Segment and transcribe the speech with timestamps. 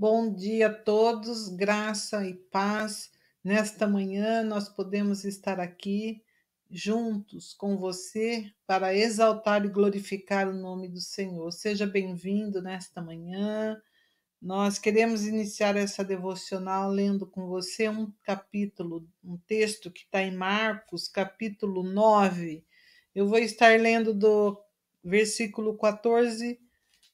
[0.00, 3.10] Bom dia a todos, graça e paz.
[3.44, 6.24] Nesta manhã nós podemos estar aqui
[6.70, 11.52] juntos com você para exaltar e glorificar o nome do Senhor.
[11.52, 13.78] Seja bem-vindo nesta manhã.
[14.40, 20.34] Nós queremos iniciar essa devocional lendo com você um capítulo, um texto que está em
[20.34, 22.64] Marcos, capítulo 9.
[23.14, 24.58] Eu vou estar lendo do
[25.04, 26.58] versículo 14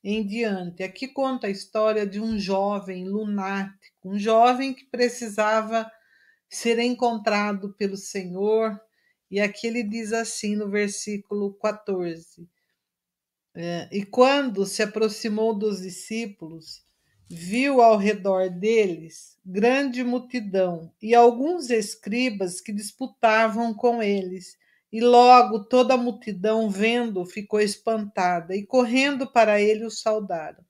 [0.08, 0.84] em diante.
[0.84, 5.90] Aqui conta a história de um jovem lunático, um jovem que precisava
[6.48, 8.80] ser encontrado pelo Senhor.
[9.28, 12.48] E aqui ele diz assim no versículo 14:
[13.52, 16.84] é, E quando se aproximou dos discípulos,
[17.28, 24.56] viu ao redor deles grande multidão e alguns escribas que disputavam com eles.
[24.92, 30.64] E logo toda a multidão, vendo, ficou espantada e correndo para ele o saudaram.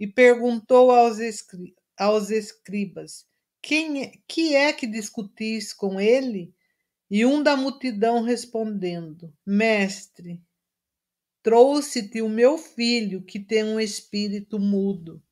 [0.00, 3.26] E perguntou aos, escri aos escribas:
[3.62, 6.54] Quem é, que é que discutis com ele?
[7.10, 10.42] E um da multidão respondendo: Mestre,
[11.42, 15.22] trouxe-te o meu filho que tem um espírito mudo.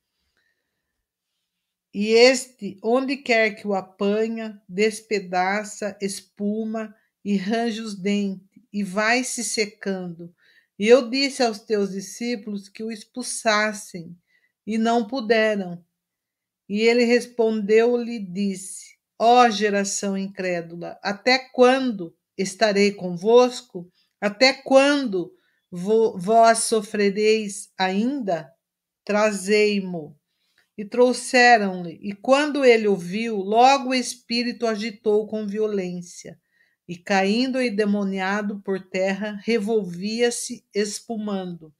[1.92, 9.24] E este, onde quer que o apanha, despedaça, espuma e range os dentes e vai
[9.24, 10.34] se secando.
[10.78, 14.16] E eu disse aos teus discípulos que o expulsassem
[14.66, 15.82] e não puderam.
[16.68, 23.88] E ele respondeu-lhe disse: Ó oh, geração incrédula, até quando estarei convosco?
[24.20, 25.32] Até quando
[25.70, 28.52] vós sofrereis ainda?
[29.04, 30.18] Trazei-mo.
[30.76, 36.36] E trouxeram-lhe, e quando ele ouviu, logo o espírito agitou com violência
[36.88, 41.72] e caindo endemoniado por terra, revolvia-se espumando.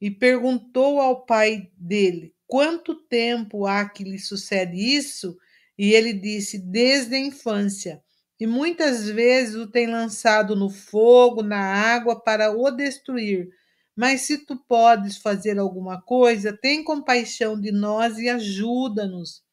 [0.00, 5.36] E perguntou ao pai dele: Quanto tempo há que lhe sucede isso?
[5.78, 8.02] E ele disse: Desde a infância.
[8.38, 13.48] E muitas vezes o tem lançado no fogo, na água, para o destruir.
[13.94, 19.45] Mas se tu podes fazer alguma coisa, tem compaixão de nós e ajuda-nos.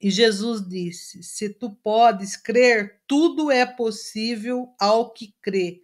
[0.00, 5.80] E Jesus disse: Se tu podes crer, tudo é possível ao que crê.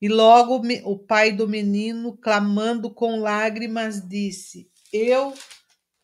[0.00, 5.34] E logo o pai do menino, clamando com lágrimas, disse: Eu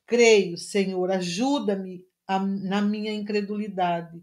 [0.06, 2.04] creio, Senhor, ajuda-me
[2.62, 4.22] na minha incredulidade.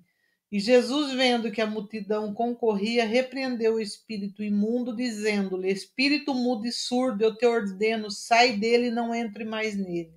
[0.50, 6.72] E Jesus, vendo que a multidão concorria, repreendeu o espírito imundo, dizendo-lhe: Espírito mudo e
[6.72, 10.17] surdo, eu te ordeno, sai dele e não entre mais nele.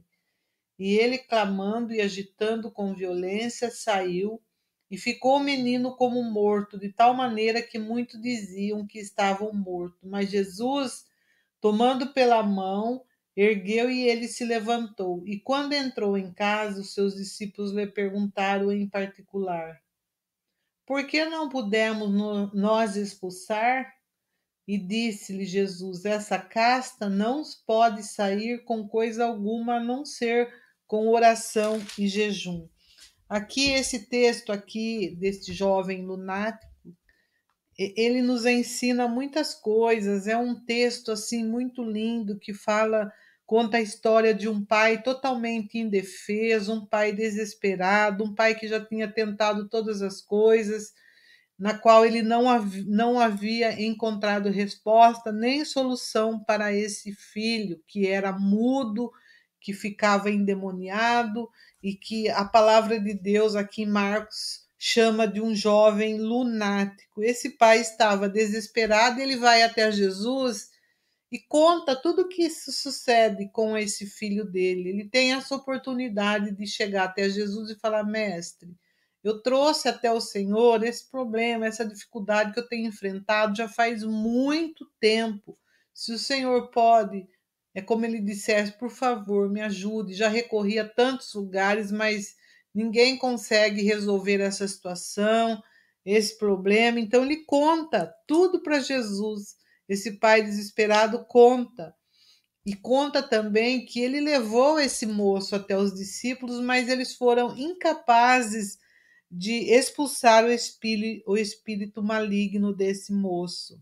[0.80, 4.40] E ele, clamando e agitando com violência, saiu
[4.90, 9.98] e ficou o menino como morto, de tal maneira que muitos diziam que estavam morto.
[10.08, 11.04] Mas Jesus,
[11.60, 13.04] tomando pela mão,
[13.36, 15.22] ergueu e ele se levantou.
[15.26, 19.82] E quando entrou em casa, os seus discípulos lhe perguntaram em particular:
[20.86, 22.10] Por que não pudemos
[22.54, 23.94] nós expulsar?
[24.66, 30.50] E disse-lhe Jesus: Essa casta não pode sair com coisa alguma a não ser
[30.90, 32.66] com oração e jejum.
[33.28, 36.66] Aqui esse texto aqui deste jovem lunático,
[37.78, 40.26] ele nos ensina muitas coisas.
[40.26, 43.08] É um texto assim muito lindo que fala
[43.46, 48.84] conta a história de um pai totalmente indefeso, um pai desesperado, um pai que já
[48.84, 50.92] tinha tentado todas as coisas,
[51.56, 52.46] na qual ele não,
[52.88, 59.12] não havia encontrado resposta nem solução para esse filho que era mudo,
[59.60, 61.48] que ficava endemoniado
[61.82, 67.22] e que a palavra de Deus aqui em Marcos chama de um jovem lunático.
[67.22, 70.70] Esse pai estava desesperado, ele vai até Jesus
[71.30, 74.88] e conta tudo o que sucede com esse filho dele.
[74.88, 78.74] Ele tem essa oportunidade de chegar até Jesus e falar: Mestre,
[79.22, 84.02] eu trouxe até o Senhor esse problema, essa dificuldade que eu tenho enfrentado já faz
[84.02, 85.58] muito tempo.
[85.92, 87.28] Se o Senhor pode
[87.74, 90.14] é como ele dissesse: por favor, me ajude.
[90.14, 92.34] Já recorri a tantos lugares, mas
[92.74, 95.62] ninguém consegue resolver essa situação,
[96.04, 96.98] esse problema.
[96.98, 99.56] Então, ele conta tudo para Jesus.
[99.88, 101.94] Esse pai desesperado conta.
[102.64, 108.78] E conta também que ele levou esse moço até os discípulos, mas eles foram incapazes
[109.30, 113.80] de expulsar o espírito, o espírito maligno desse moço.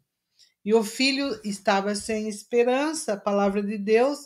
[0.68, 4.18] E o filho estava sem esperança, a palavra de Deus,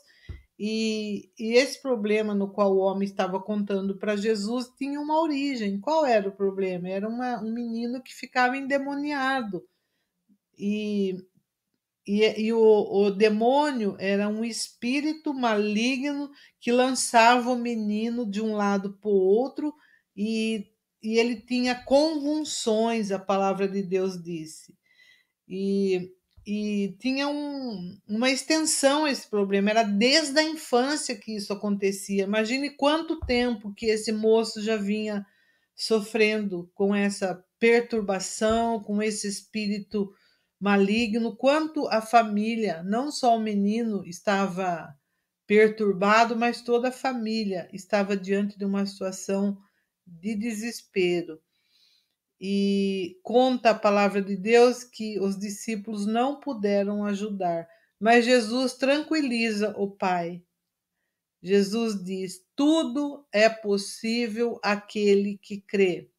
[0.58, 5.78] e, e esse problema no qual o homem estava contando para Jesus tinha uma origem.
[5.78, 6.88] Qual era o problema?
[6.88, 9.64] Era uma, um menino que ficava endemoniado.
[10.58, 11.16] E
[12.04, 16.28] e, e o, o demônio era um espírito maligno
[16.58, 19.72] que lançava o menino de um lado para o outro
[20.16, 20.66] e,
[21.00, 24.74] e ele tinha convulsões, a palavra de Deus disse.
[25.48, 26.10] E,
[26.46, 32.24] e tinha um, uma extensão esse problema, era desde a infância que isso acontecia.
[32.24, 35.24] Imagine quanto tempo que esse moço já vinha
[35.74, 40.12] sofrendo com essa perturbação, com esse espírito
[40.60, 44.92] maligno, quanto a família, não só o menino estava
[45.46, 49.58] perturbado, mas toda a família estava diante de uma situação
[50.06, 51.40] de desespero.
[52.44, 57.68] E conta a palavra de Deus que os discípulos não puderam ajudar,
[58.00, 60.42] mas Jesus tranquiliza o pai.
[61.40, 66.10] Jesus diz: tudo é possível aquele que crê.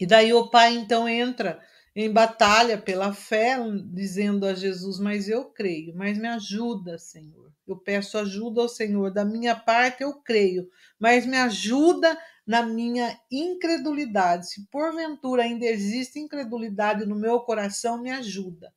[0.00, 1.60] E daí o pai então entra
[1.94, 3.56] em batalha pela fé,
[3.92, 7.52] dizendo a Jesus: Mas eu creio, mas me ajuda, Senhor.
[7.64, 9.12] Eu peço ajuda ao Senhor.
[9.12, 10.68] Da minha parte eu creio,
[10.98, 14.50] mas me ajuda na minha incredulidade.
[14.50, 18.72] Se porventura ainda existe incredulidade no meu coração, me ajuda.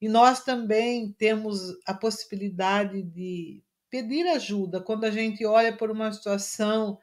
[0.00, 6.12] E nós também temos a possibilidade de pedir ajuda quando a gente olha por uma
[6.12, 6.98] situação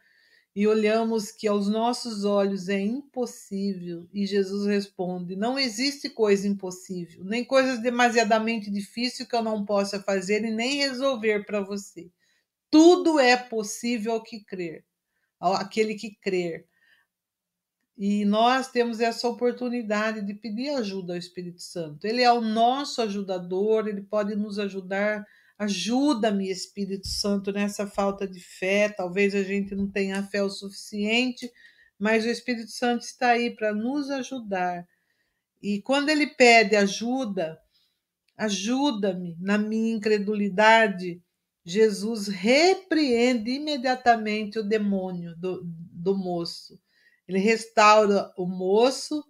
[0.56, 7.24] e olhamos que aos nossos olhos é impossível, e Jesus responde: Não existe coisa impossível,
[7.24, 12.12] nem coisas demasiadamente difíceis que eu não possa fazer e nem resolver para você.
[12.70, 14.84] Tudo é possível ao que crer,
[15.40, 16.68] aquele que crer.
[17.98, 22.06] E nós temos essa oportunidade de pedir ajuda ao Espírito Santo.
[22.06, 25.26] Ele é o nosso ajudador, ele pode nos ajudar
[25.60, 28.88] Ajuda-me, Espírito Santo, nessa falta de fé.
[28.88, 31.52] Talvez a gente não tenha fé o suficiente,
[32.00, 34.88] mas o Espírito Santo está aí para nos ajudar.
[35.62, 37.60] E quando ele pede ajuda,
[38.38, 41.22] ajuda-me na minha incredulidade,
[41.70, 46.80] Jesus repreende imediatamente o demônio do, do moço.
[47.28, 49.24] Ele restaura o moço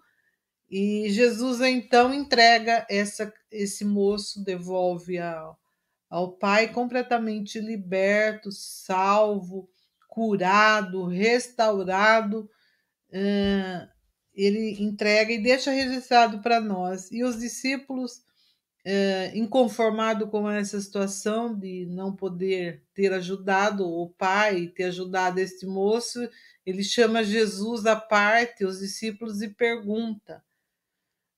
[0.70, 5.60] e Jesus então entrega essa, esse moço, devolve ao,
[6.10, 9.70] ao Pai completamente liberto, salvo,
[10.08, 12.50] curado, restaurado,
[14.34, 17.12] ele entrega e deixa registrado para nós.
[17.12, 18.22] E os discípulos,
[19.36, 26.20] inconformados com essa situação de não poder ter ajudado o Pai, ter ajudado este moço,
[26.66, 30.44] ele chama Jesus à parte, os discípulos, e pergunta: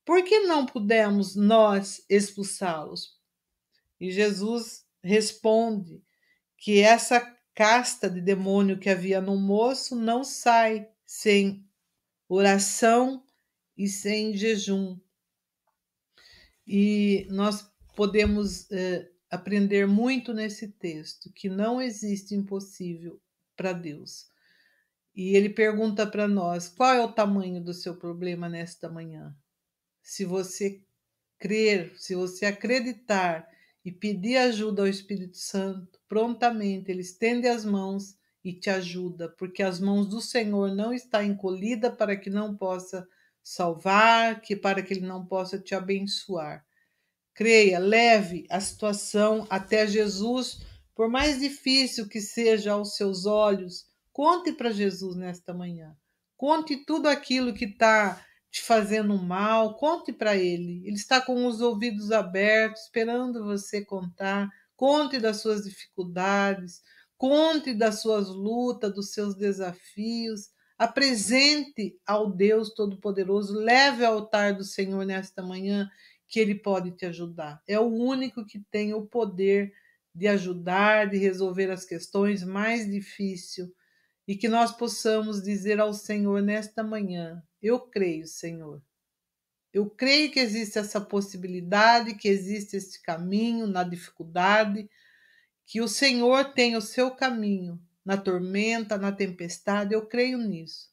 [0.04, 3.20] por que não pudemos nós expulsá-los?
[4.00, 6.02] E Jesus responde
[6.56, 7.20] que essa
[7.54, 11.64] casta de demônio que havia no moço não sai sem
[12.28, 13.24] oração
[13.76, 14.98] e sem jejum.
[16.66, 23.20] E nós podemos eh, aprender muito nesse texto que não existe impossível
[23.56, 24.26] para Deus.
[25.14, 29.34] E ele pergunta para nós: qual é o tamanho do seu problema nesta manhã?
[30.02, 30.82] Se você
[31.38, 33.48] crer, se você acreditar
[33.84, 39.62] e pedir ajuda ao Espírito Santo, prontamente ele estende as mãos e te ajuda, porque
[39.62, 43.06] as mãos do Senhor não está encolhida para que não possa
[43.42, 46.64] salvar, que para que ele não possa te abençoar.
[47.34, 50.60] Creia, leve a situação até Jesus,
[50.94, 55.96] por mais difícil que seja aos seus olhos, conte para Jesus nesta manhã.
[56.36, 60.86] Conte tudo aquilo que está te fazendo mal, conte para ele.
[60.86, 64.50] Ele está com os ouvidos abertos, esperando você contar.
[64.76, 66.82] Conte das suas dificuldades,
[67.16, 70.50] conte das suas lutas, dos seus desafios.
[70.78, 75.90] Apresente ao Deus Todo-Poderoso, leve ao altar do Senhor nesta manhã,
[76.28, 77.62] que Ele pode te ajudar.
[77.66, 79.72] É o único que tem o poder
[80.14, 83.68] de ajudar, de resolver as questões mais difíceis
[84.26, 88.82] e que nós possamos dizer ao Senhor nesta manhã: Eu creio, Senhor.
[89.72, 94.88] Eu creio que existe essa possibilidade, que existe esse caminho na dificuldade,
[95.66, 99.94] que o Senhor tem o seu caminho na tormenta, na tempestade.
[99.94, 100.90] Eu creio nisso.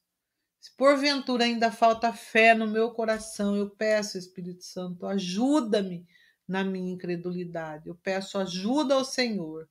[0.60, 6.06] Se porventura ainda falta fé no meu coração, eu peço, Espírito Santo, ajuda-me
[6.48, 7.88] na minha incredulidade.
[7.88, 9.70] Eu peço ajuda ao Senhor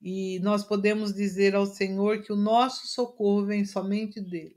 [0.00, 4.56] e nós podemos dizer ao Senhor que o nosso socorro vem somente dele.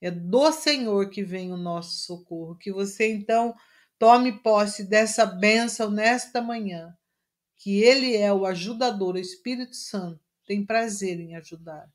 [0.00, 2.56] É do Senhor que vem o nosso socorro.
[2.56, 3.54] Que você então
[3.98, 6.94] tome posse dessa bênção nesta manhã,
[7.56, 11.86] que Ele é o ajudador, o Espírito Santo tem prazer em ajudar.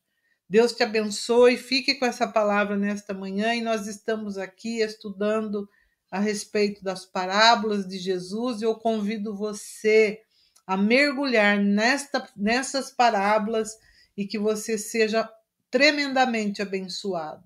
[0.50, 5.67] Deus te abençoe, fique com essa palavra nesta manhã e nós estamos aqui estudando
[6.12, 10.20] a respeito das parábolas de Jesus e eu convido você
[10.67, 13.77] a mergulhar nesta, nessas parábolas
[14.17, 15.29] e que você seja
[15.70, 17.43] tremendamente abençoado.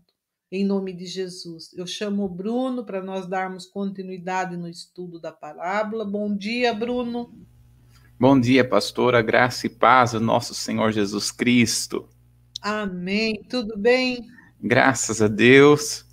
[0.52, 1.72] Em nome de Jesus.
[1.74, 6.06] Eu chamo o Bruno para nós darmos continuidade no estudo da parábola.
[6.06, 7.32] Bom dia, Bruno.
[8.18, 9.22] Bom dia, pastora.
[9.22, 12.08] Graça e paz do nosso Senhor Jesus Cristo.
[12.62, 13.44] Amém.
[13.50, 14.36] Tudo bem?
[14.62, 16.06] Graças a Deus.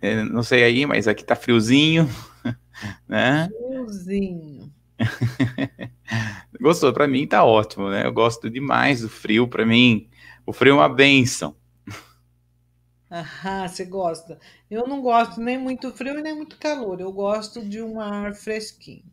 [0.00, 2.08] É, não sei aí, mas aqui tá friozinho,
[3.08, 3.48] né?
[3.48, 4.72] Friozinho.
[6.60, 6.92] Gostou?
[6.92, 8.06] Para mim tá ótimo, né?
[8.06, 9.48] Eu gosto demais do frio.
[9.48, 10.08] Para mim,
[10.46, 11.56] o frio é uma benção.
[13.10, 14.38] Ah, você gosta.
[14.70, 17.00] Eu não gosto nem muito frio e nem muito calor.
[17.00, 19.04] Eu gosto de um ar fresquinho.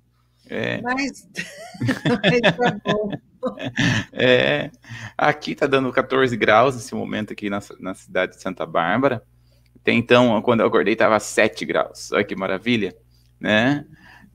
[0.49, 0.81] É.
[0.81, 1.27] Mas,
[2.23, 3.09] mas tá bom.
[4.11, 4.71] É,
[5.17, 9.23] aqui tá dando 14 graus nesse momento aqui na, na cidade de Santa Bárbara.
[9.75, 12.11] Até então, quando eu acordei, tava 7 graus.
[12.11, 12.95] Olha que maravilha,
[13.39, 13.85] né?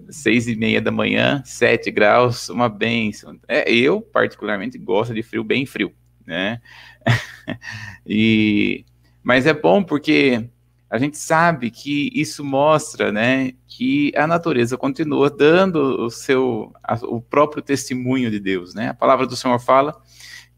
[0.09, 3.39] Seis e meia da manhã, 7 graus, uma benção.
[3.49, 5.93] É, eu, particularmente, gosto de frio bem frio,
[6.25, 6.61] né?
[8.07, 8.85] e
[9.23, 10.49] mas é bom porque
[10.91, 16.95] a gente sabe que isso mostra, né, que a natureza continua dando o seu, a,
[17.05, 18.89] o próprio testemunho de Deus, né?
[18.89, 19.95] A palavra do Senhor fala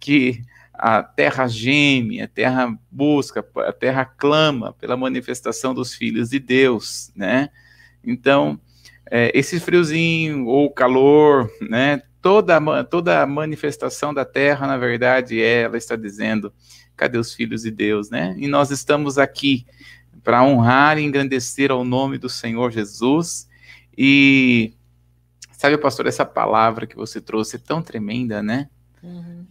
[0.00, 6.38] que a terra geme, a terra busca, a terra clama pela manifestação dos filhos de
[6.38, 7.50] Deus, né?
[8.02, 8.58] Então,
[9.10, 12.02] é, esse friozinho ou calor, né?
[12.22, 16.52] Toda, toda manifestação da terra, na verdade, ela está dizendo
[16.96, 18.34] Cadê os filhos de Deus, né?
[18.38, 19.66] E nós estamos aqui
[20.22, 23.48] para honrar e engrandecer ao nome do Senhor Jesus.
[23.96, 24.74] E
[25.52, 28.68] sabe, pastor, essa palavra que você trouxe é tão tremenda, né?
[29.02, 29.46] Uhum.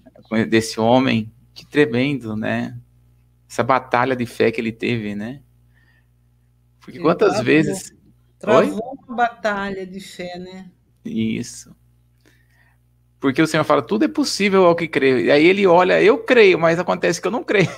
[0.49, 2.77] Desse homem, que tremendo, né?
[3.49, 5.41] Essa batalha de fé que ele teve, né?
[6.79, 7.93] Porque ele quantas travou, vezes.
[8.39, 8.95] Travou Oi?
[9.07, 10.71] uma batalha de fé, né?
[11.03, 11.75] Isso.
[13.19, 15.25] Porque o Senhor fala, tudo é possível ao que crê.
[15.25, 17.69] E aí ele olha, eu creio, mas acontece que eu não creio.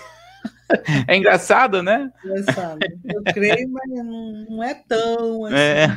[1.07, 2.11] é engraçado, né?
[2.23, 2.79] Engraçado.
[3.05, 3.89] Eu creio, mas
[4.49, 5.55] não é tão assim.
[5.55, 5.87] É.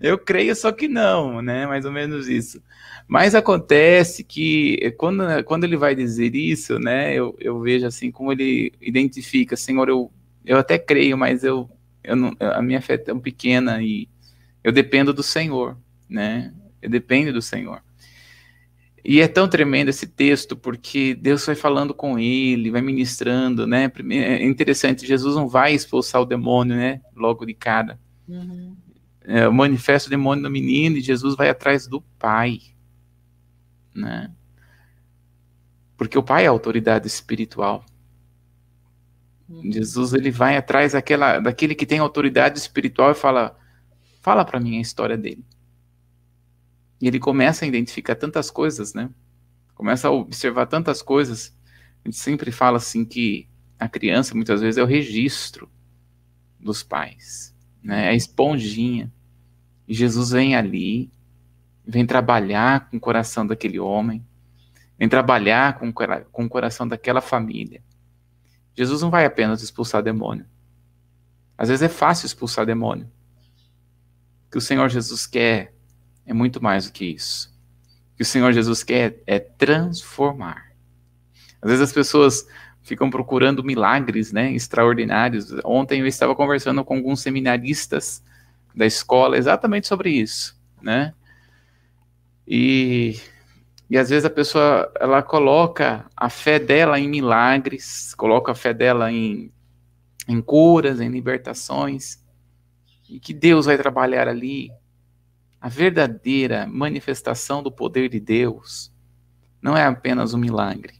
[0.00, 1.66] Eu creio, só que não, né?
[1.66, 2.62] Mais ou menos isso.
[3.06, 7.14] Mas acontece que quando, quando ele vai dizer isso, né?
[7.14, 10.10] Eu, eu vejo assim como ele identifica, Senhor, eu,
[10.44, 11.70] eu até creio, mas eu,
[12.02, 14.08] eu não, a minha fé é tão pequena e
[14.62, 15.76] eu dependo do Senhor,
[16.08, 16.52] né?
[16.80, 17.82] depende do Senhor.
[19.04, 23.90] E é tão tremendo esse texto, porque Deus vai falando com ele, vai ministrando, né?
[24.10, 27.00] É interessante, Jesus não vai expulsar o demônio, né?
[27.14, 27.98] Logo de cara.
[28.28, 28.76] Uhum.
[29.22, 32.60] É, manifesta o demônio no menino e Jesus vai atrás do pai,
[33.94, 34.30] né?
[35.96, 37.84] Porque o pai é a autoridade espiritual.
[39.48, 39.72] Uhum.
[39.72, 43.56] Jesus ele vai atrás daquela, daquele que tem autoridade espiritual e fala:
[44.20, 45.44] fala para mim a história dele.
[47.00, 49.10] E ele começa a identificar tantas coisas, né?
[49.74, 51.56] Começa a observar tantas coisas.
[52.04, 55.70] A gente sempre fala assim que a criança muitas vezes é o registro
[56.58, 58.06] dos pais, né?
[58.06, 59.12] É a esponjinha.
[59.86, 61.10] E Jesus vem ali,
[61.86, 64.26] vem trabalhar com o coração daquele homem,
[64.98, 67.82] vem trabalhar com, com o coração daquela família.
[68.76, 70.46] Jesus não vai apenas expulsar demônio.
[71.56, 73.10] Às vezes é fácil expulsar demônio.
[74.46, 75.74] O que o Senhor Jesus quer
[76.28, 77.50] é muito mais do que isso.
[78.12, 80.72] O que o Senhor Jesus quer é transformar.
[81.60, 82.46] Às vezes as pessoas
[82.82, 85.52] ficam procurando milagres, né, extraordinários.
[85.64, 88.22] Ontem eu estava conversando com alguns seminaristas
[88.74, 91.14] da escola exatamente sobre isso, né?
[92.46, 93.18] E,
[93.90, 98.72] e às vezes a pessoa ela coloca a fé dela em milagres, coloca a fé
[98.72, 99.50] dela em,
[100.26, 102.22] em curas, em libertações,
[103.08, 104.70] e que Deus vai trabalhar ali,
[105.60, 108.92] a verdadeira manifestação do poder de Deus
[109.60, 110.94] não é apenas um milagre,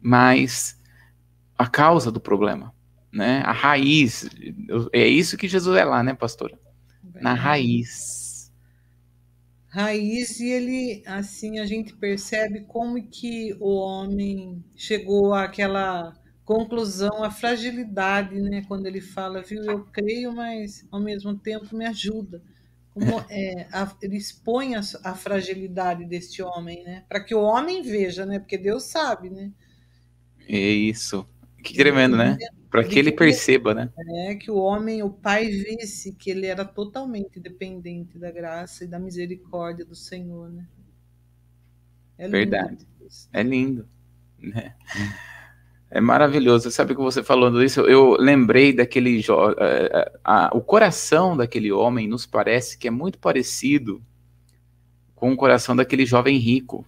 [0.00, 0.80] mas
[1.58, 2.72] a causa do problema,
[3.12, 3.42] né?
[3.44, 4.28] A raiz.
[4.92, 6.58] É isso que Jesus é lá, né, pastora?
[7.14, 8.52] Na raiz.
[9.68, 17.30] Raiz e ele, assim, a gente percebe como que o homem chegou àquela conclusão, a
[17.32, 18.64] fragilidade, né?
[18.68, 22.40] Quando ele fala, viu, eu creio, mas ao mesmo tempo me ajuda
[22.96, 27.04] como é, a, ele expõe a, a, fragilidade deste homem, né?
[27.06, 28.38] Para que o homem veja, né?
[28.38, 29.52] Porque Deus sabe, né?
[30.48, 31.28] É isso.
[31.62, 32.38] Que tremendo, né?
[32.70, 33.92] Para que ele perceba, né?
[34.28, 38.88] É que o homem, o pai visse que ele era totalmente dependente da graça e
[38.88, 40.66] da misericórdia do Senhor, né?
[42.16, 42.86] É Verdade.
[43.30, 43.86] É lindo.
[44.38, 44.74] Né?
[45.96, 46.70] É maravilhoso.
[46.70, 49.24] Sabe que você falando isso, eu lembrei daquele
[50.52, 54.02] o coração daquele homem nos parece que é muito parecido
[55.14, 56.84] com o coração daquele jovem rico.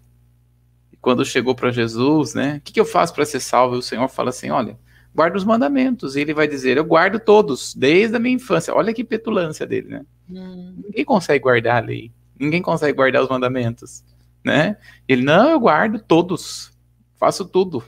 [1.00, 2.56] Quando chegou para Jesus, né?
[2.58, 3.76] O que, que eu faço para ser salvo?
[3.76, 4.78] E o Senhor fala assim: olha,
[5.14, 6.14] guarda os mandamentos.
[6.14, 8.74] E ele vai dizer: eu guardo todos, desde a minha infância.
[8.74, 10.04] Olha que petulância dele, né?
[10.30, 10.82] Hum.
[10.84, 12.12] Ninguém consegue guardar a lei.
[12.38, 14.04] Ninguém consegue guardar os mandamentos,
[14.44, 14.76] né?
[15.08, 16.70] Ele não, eu guardo todos,
[17.16, 17.82] faço tudo.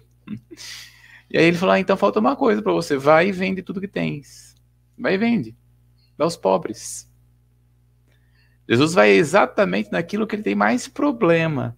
[1.31, 3.81] E aí ele falou: ah, então falta uma coisa para você, vai e vende tudo
[3.81, 4.55] que tens.
[4.99, 5.57] Vai e vende.
[6.19, 7.09] Dá aos pobres.
[8.69, 11.77] Jesus vai exatamente naquilo que ele tem mais problema.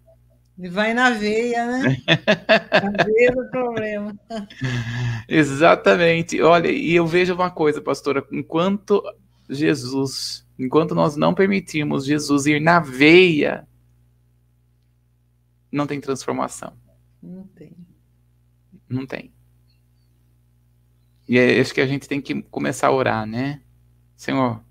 [0.58, 1.96] Ele vai na veia, né?
[2.96, 4.14] na veia do problema.
[5.26, 6.40] Exatamente.
[6.42, 9.02] Olha, e eu vejo uma coisa, pastora, enquanto
[9.48, 13.66] Jesus, enquanto nós não permitirmos Jesus ir na veia,
[15.70, 16.74] não tem transformação.
[17.22, 17.72] Não tem.
[18.86, 19.32] Não tem.
[21.28, 23.60] E é isso que a gente tem que começar a orar, né?
[24.16, 24.62] Senhor,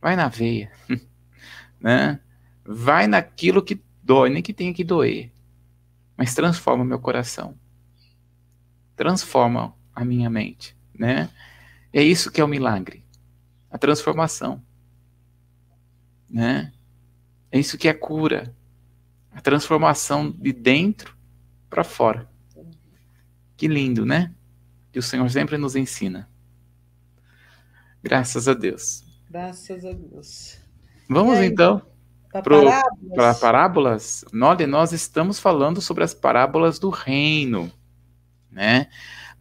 [0.00, 0.70] vai na veia,
[1.80, 2.20] né?
[2.64, 5.32] Vai naquilo que dói, nem que tenha que doer,
[6.16, 7.58] mas transforma meu coração,
[8.96, 11.30] transforma a minha mente, né?
[11.92, 13.04] É isso que é o milagre,
[13.70, 14.62] a transformação,
[16.28, 16.72] né?
[17.50, 18.54] É isso que é cura,
[19.32, 21.16] a transformação de dentro
[21.68, 22.28] para fora.
[23.56, 24.32] Que lindo, né?
[24.92, 26.28] Que o Senhor sempre nos ensina.
[28.02, 29.04] Graças a Deus.
[29.30, 30.58] Graças a Deus.
[31.08, 31.82] Vamos aí, então
[32.30, 33.40] para parábolas.
[33.40, 34.24] parábolas.
[34.40, 37.70] Olha, nós estamos falando sobre as parábolas do reino,
[38.50, 38.86] né?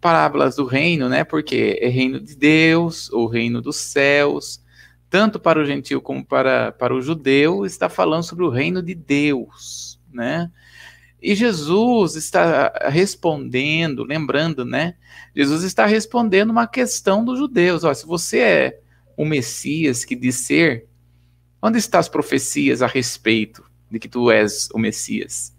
[0.02, 1.24] Parábolas do reino, né?
[1.24, 4.64] Porque é reino de Deus, o reino dos céus,
[5.10, 8.96] tanto para o gentil como para, para o judeu, está falando sobre o reino de
[8.96, 10.52] Deus, né?
[11.22, 14.96] E Jesus está respondendo, lembrando, né?
[15.36, 17.84] Jesus está respondendo uma questão dos judeus.
[17.84, 18.80] Ó, se você é
[19.18, 20.88] o Messias que diz ser,
[21.62, 25.54] onde estão as profecias a respeito de que tu és o Messias?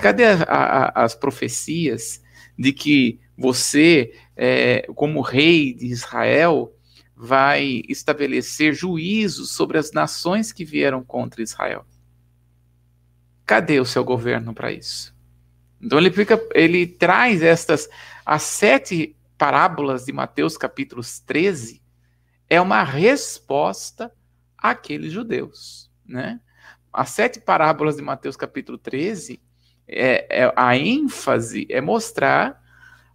[0.00, 2.22] Cadê a, a, as profecias
[2.58, 6.74] de que você, é, como rei de Israel,
[7.14, 11.84] vai estabelecer juízos sobre as nações que vieram contra Israel?
[13.46, 15.14] Cadê o seu governo para isso?
[15.80, 17.88] Então ele fica, ele traz estas
[18.24, 21.80] as sete parábolas de Mateus capítulo 13
[22.50, 24.12] é uma resposta
[24.58, 26.40] àqueles judeus, né?
[26.92, 29.40] As sete parábolas de Mateus capítulo 13
[29.86, 32.60] é, é a ênfase é mostrar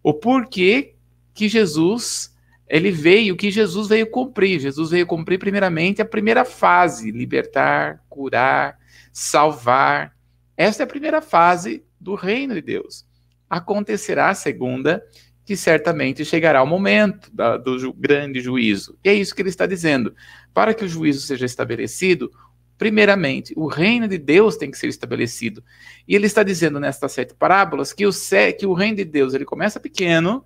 [0.01, 0.95] o porquê
[1.33, 2.31] que Jesus
[2.69, 4.61] ele veio, que Jesus veio cumprir.
[4.61, 8.79] Jesus veio cumprir primeiramente a primeira fase, libertar, curar,
[9.11, 10.15] salvar,
[10.61, 13.05] essa é a primeira fase do reino de Deus.
[13.49, 15.03] Acontecerá a segunda,
[15.43, 18.97] que certamente chegará o momento da, do ju grande juízo.
[19.03, 20.15] E é isso que ele está dizendo.
[20.53, 22.31] Para que o juízo seja estabelecido,
[22.77, 25.63] primeiramente, o reino de Deus tem que ser estabelecido.
[26.07, 28.11] E ele está dizendo nestas sete parábolas que o,
[28.57, 30.45] que o reino de Deus ele começa pequeno,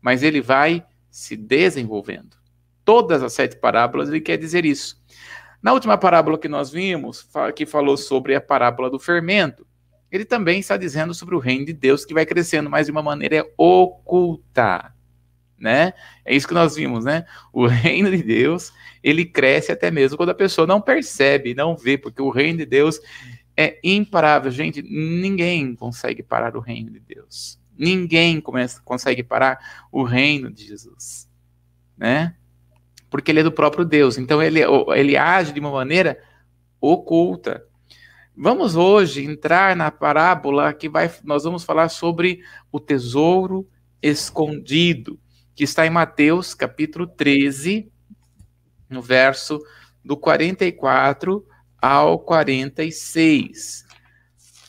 [0.00, 2.36] mas ele vai se desenvolvendo.
[2.84, 5.02] Todas as sete parábolas ele quer dizer isso.
[5.60, 9.66] Na última parábola que nós vimos, que falou sobre a parábola do fermento,
[10.10, 13.02] ele também está dizendo sobre o reino de Deus que vai crescendo, mas de uma
[13.02, 14.94] maneira oculta,
[15.58, 15.92] né?
[16.24, 17.26] É isso que nós vimos, né?
[17.52, 21.98] O reino de Deus, ele cresce até mesmo quando a pessoa não percebe, não vê,
[21.98, 23.00] porque o reino de Deus
[23.56, 24.50] é imparável.
[24.50, 27.58] Gente, ninguém consegue parar o reino de Deus.
[27.76, 31.28] Ninguém começa, consegue parar o reino de Jesus,
[31.96, 32.34] né?
[33.10, 34.18] Porque ele é do próprio Deus.
[34.18, 34.60] Então ele,
[34.94, 36.18] ele age de uma maneira
[36.80, 37.64] oculta.
[38.36, 42.40] Vamos hoje entrar na parábola que vai, nós vamos falar sobre
[42.70, 43.68] o tesouro
[44.00, 45.18] escondido,
[45.54, 47.90] que está em Mateus capítulo 13,
[48.88, 49.60] no verso
[50.04, 51.44] do 44
[51.82, 53.84] ao 46.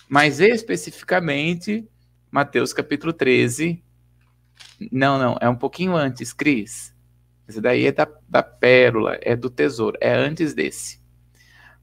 [0.10, 1.88] Mais especificamente,
[2.32, 3.84] Mateus capítulo 13.
[4.92, 6.92] Não, não, é um pouquinho antes, Cris.
[7.50, 11.02] Esse daí é da, da pérola, é do tesouro, é antes desse.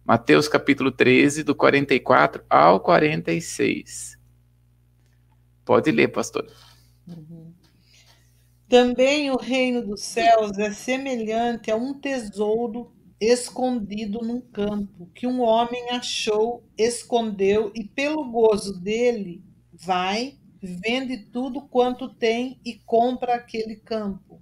[0.04, 4.16] Mateus capítulo 13, do 44 ao 46.
[5.64, 6.46] Pode ler, pastor.
[7.08, 7.52] Uhum.
[8.68, 15.40] Também o reino dos céus é semelhante a um tesouro escondido num campo, que um
[15.40, 23.74] homem achou, escondeu e, pelo gozo dele, vai, vende tudo quanto tem e compra aquele
[23.74, 24.35] campo.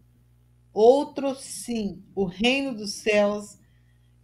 [0.74, 3.56] Outro sim, o reino dos céus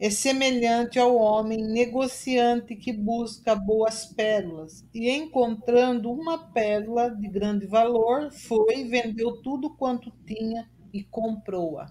[0.01, 7.67] é semelhante ao homem negociante que busca boas pérolas e, encontrando uma pérola de grande
[7.67, 11.87] valor, foi, vendeu tudo quanto tinha e comprou-a.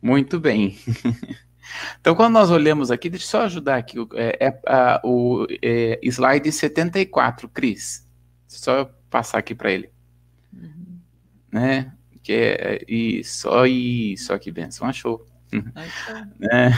[0.00, 0.78] Muito bem.
[2.00, 6.00] Então, quando nós olhamos aqui, deixa eu só ajudar aqui, é, é, a, o é,
[6.02, 8.08] slide 74, Cris.
[8.46, 9.90] Só passar aqui para ele.
[10.50, 10.98] Uhum.
[11.52, 11.92] Né?
[12.28, 15.24] Que é isso, isso, que benção, achou.
[16.38, 16.74] né?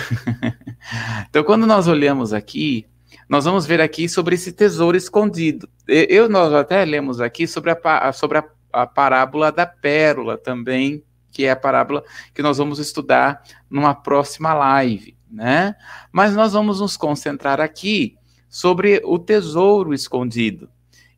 [1.29, 2.87] Então, quando nós olhamos aqui,
[3.29, 5.69] nós vamos ver aqui sobre esse tesouro escondido.
[5.89, 11.47] Eu, nós até lemos aqui sobre a, sobre a, a parábola da pérola também, que
[11.47, 15.75] é a parábola que nós vamos estudar numa próxima live, né?
[16.13, 18.17] Mas nós vamos nos concentrar aqui
[18.49, 20.71] sobre o tesouro escondido.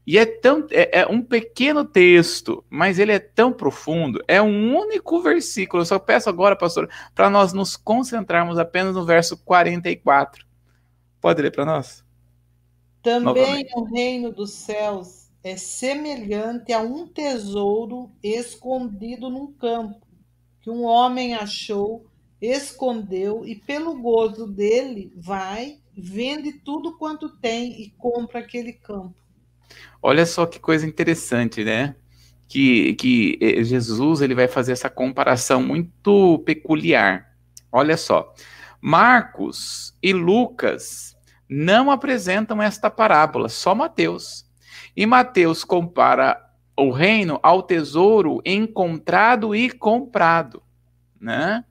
[0.07, 4.23] E é tão é, é, um pequeno texto, mas ele é tão profundo.
[4.27, 5.83] É um único versículo.
[5.83, 10.45] Eu só peço agora, pastor, para nós nos concentrarmos apenas no verso 44.
[11.21, 12.05] Pode ler para nós?
[13.01, 13.73] Também Novamente.
[13.77, 20.07] o reino dos céus é semelhante a um tesouro escondido num campo,
[20.61, 22.07] que um homem achou,
[22.41, 29.22] escondeu e pelo gozo dele vai, vende tudo quanto tem e compra aquele campo.
[30.03, 31.95] Olha só que coisa interessante, né?
[32.49, 37.33] Que, que eh, Jesus ele vai fazer essa comparação muito peculiar.
[37.71, 38.35] Olha só,
[38.81, 41.17] Marcos e Lucas
[41.49, 44.45] não apresentam esta parábola, só Mateus.
[44.97, 46.39] E Mateus compara
[46.77, 50.63] o reino ao tesouro encontrado e comprado,
[51.21, 51.65] né?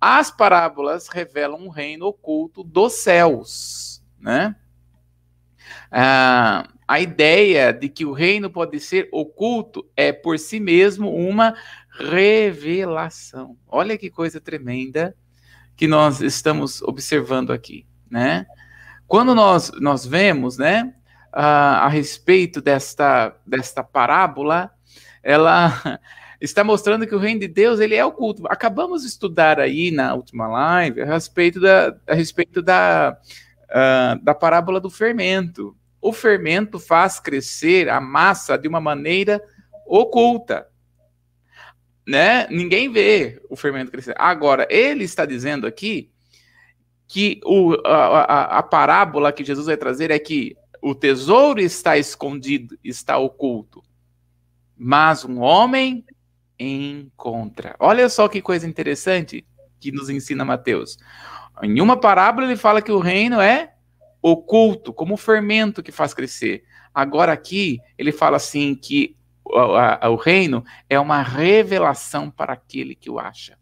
[0.00, 4.54] As parábolas revelam um reino oculto dos céus, né?
[5.90, 11.54] Ah, a ideia de que o reino pode ser oculto é por si mesmo uma
[11.90, 13.56] revelação.
[13.66, 15.16] Olha que coisa tremenda
[15.76, 18.46] que nós estamos observando aqui, né?
[19.06, 20.92] Quando nós, nós vemos, né,
[21.32, 24.70] a, a respeito desta, desta parábola,
[25.22, 26.00] ela
[26.40, 28.42] está mostrando que o reino de Deus ele é oculto.
[28.46, 33.18] Acabamos de estudar aí na última live a respeito da, a respeito da,
[33.70, 35.76] uh, da parábola do fermento
[36.06, 39.42] o fermento faz crescer a massa de uma maneira
[39.84, 40.68] oculta.
[42.06, 42.46] Né?
[42.48, 44.14] Ninguém vê o fermento crescer.
[44.16, 46.10] Agora, ele está dizendo aqui
[47.08, 51.98] que o, a, a, a parábola que Jesus vai trazer é que o tesouro está
[51.98, 53.82] escondido, está oculto,
[54.76, 56.04] mas um homem
[56.58, 57.74] encontra.
[57.80, 59.44] Olha só que coisa interessante
[59.80, 60.96] que nos ensina Mateus.
[61.62, 63.74] Em uma parábola ele fala que o reino é
[64.20, 66.64] oculto, como o fermento que faz crescer.
[66.92, 72.94] Agora aqui ele fala assim que o, a, o reino é uma revelação para aquele
[72.94, 73.58] que o acha.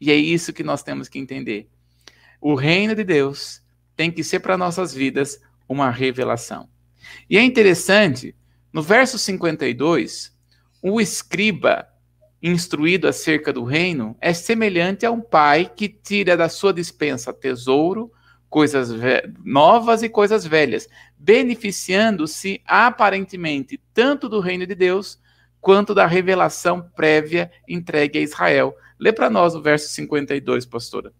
[0.00, 1.68] E é isso que nós temos que entender.
[2.40, 3.62] O reino de Deus
[3.96, 6.68] tem que ser para nossas vidas uma revelação.
[7.28, 8.34] E é interessante,
[8.72, 10.36] no verso 52,
[10.82, 11.88] o escriba
[12.46, 18.12] instruído acerca do reino é semelhante a um pai que tira da sua dispensa tesouro
[18.50, 18.90] coisas
[19.42, 20.86] novas e coisas velhas,
[21.18, 25.18] beneficiando-se aparentemente tanto do reino de Deus
[25.58, 28.76] quanto da revelação prévia entregue a Israel.
[29.00, 31.12] Lê para nós o verso 52, pastora.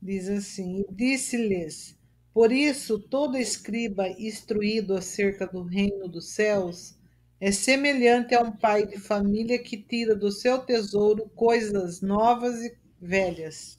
[0.00, 1.98] Diz assim: Disse-lhes:
[2.32, 6.97] Por isso todo escriba instruído acerca do reino dos céus
[7.40, 12.76] é semelhante a um pai de família que tira do seu tesouro coisas novas e
[13.00, 13.78] velhas.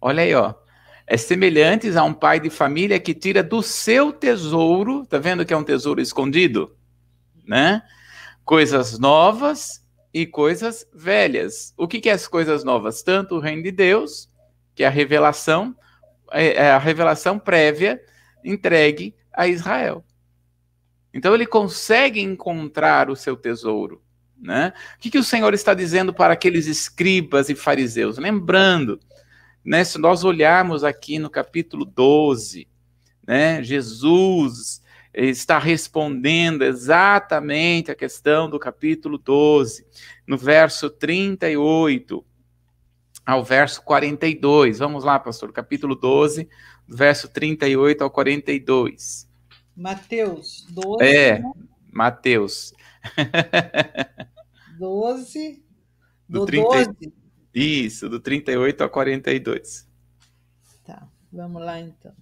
[0.00, 0.54] Olha aí, ó
[1.06, 5.54] é semelhantes a um pai de família que tira do seu tesouro, tá vendo que
[5.54, 6.74] é um tesouro escondido,
[7.46, 7.82] né?
[8.44, 11.72] Coisas novas e coisas velhas.
[11.76, 13.02] O que, que é as coisas novas?
[13.02, 14.28] Tanto o reino de Deus,
[14.74, 15.76] que é a revelação,
[16.32, 18.00] é, é a revelação prévia
[18.44, 20.04] entregue a Israel.
[21.16, 24.02] Então ele consegue encontrar o seu tesouro.
[24.38, 24.74] Né?
[24.96, 28.18] O que, que o Senhor está dizendo para aqueles escribas e fariseus?
[28.18, 29.00] Lembrando
[29.64, 32.68] né, se nós olharmos aqui no capítulo 12,
[33.26, 34.82] né, Jesus
[35.14, 39.86] está respondendo exatamente a questão do capítulo 12,
[40.26, 42.22] no verso 38
[43.24, 44.80] ao verso 42.
[44.80, 46.46] Vamos lá, pastor, capítulo 12,
[46.86, 49.26] verso 38 ao 42.
[49.76, 51.04] Mateus 12.
[51.04, 51.52] É, né?
[51.92, 52.72] Mateus.
[54.78, 55.64] 12
[56.28, 57.14] do, do 30, 12.
[57.54, 59.88] Isso, do 38 a 42.
[60.84, 62.12] Tá, vamos lá então.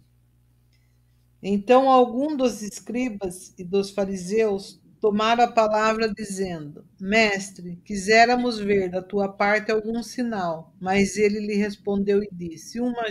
[1.42, 9.02] Então, algum dos escribas e dos fariseus, tomaram a palavra, dizendo: Mestre, quiséramos ver da
[9.02, 10.74] tua parte algum sinal.
[10.80, 13.04] Mas ele lhe respondeu e disse: Uma,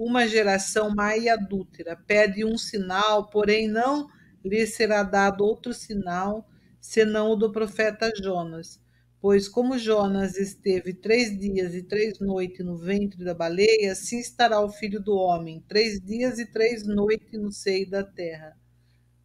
[0.00, 4.08] uma geração e adúltera pede um sinal, porém não
[4.42, 6.48] lhe será dado outro sinal
[6.80, 8.80] senão o do profeta Jonas.
[9.20, 14.58] Pois como Jonas esteve três dias e três noites no ventre da baleia, assim estará
[14.62, 18.56] o filho do homem, três dias e três noites no seio da terra.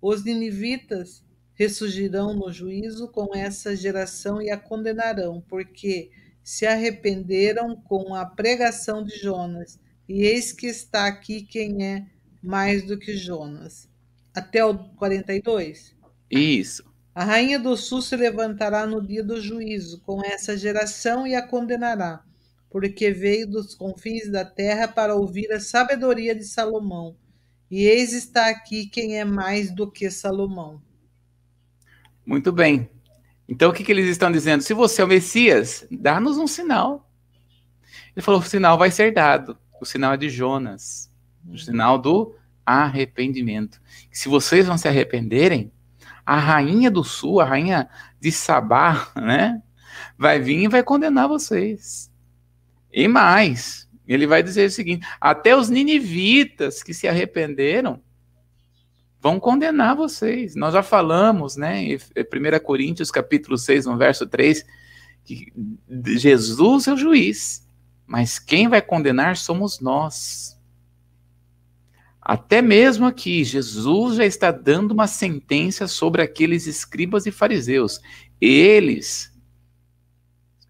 [0.01, 6.11] Os ninivitas ressurgirão no juízo com essa geração e a condenarão, porque
[6.43, 12.05] se arrependeram com a pregação de Jonas, e eis que está aqui quem é
[12.41, 13.89] mais do que Jonas.
[14.33, 15.95] Até o 42?
[16.29, 16.83] Isso.
[17.13, 21.41] A rainha do sul se levantará no dia do juízo com essa geração e a
[21.41, 22.23] condenará,
[22.69, 27.15] porque veio dos confins da terra para ouvir a sabedoria de Salomão.
[27.71, 30.81] E eis está aqui quem é mais do que Salomão.
[32.25, 32.89] Muito bem.
[33.47, 34.61] Então o que, que eles estão dizendo?
[34.61, 37.09] Se você é o Messias, dá-nos um sinal.
[38.15, 39.57] Ele falou: o sinal vai ser dado.
[39.79, 41.11] O sinal é de Jonas.
[41.47, 42.35] O sinal do
[42.65, 43.79] arrependimento.
[44.11, 45.71] Se vocês não se arrependerem,
[46.25, 47.87] a rainha do sul, a rainha
[48.19, 49.61] de Sabá, né?
[50.17, 52.11] Vai vir e vai condenar vocês.
[52.91, 58.01] E mais, ele vai dizer o seguinte: até os ninivitas que se arrependeram
[59.21, 60.55] vão condenar vocês.
[60.55, 61.99] Nós já falamos, né, em 1
[62.63, 64.63] Coríntios capítulo 6, no verso 3,
[65.23, 65.51] que
[66.17, 67.64] Jesus é o juiz,
[68.05, 70.59] mas quem vai condenar somos nós.
[72.21, 78.01] Até mesmo aqui, Jesus já está dando uma sentença sobre aqueles escribas e fariseus.
[78.41, 79.31] Eles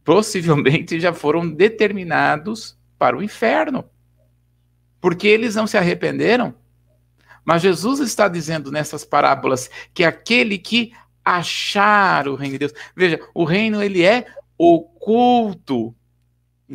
[0.04, 3.90] possivelmente já foram determinados para o inferno,
[5.02, 6.54] porque eles não se arrependeram.
[7.44, 10.94] Mas Jesus está dizendo nessas parábolas que aquele que
[11.24, 14.26] achar o reino de Deus, veja, o reino ele é
[14.58, 15.96] oculto,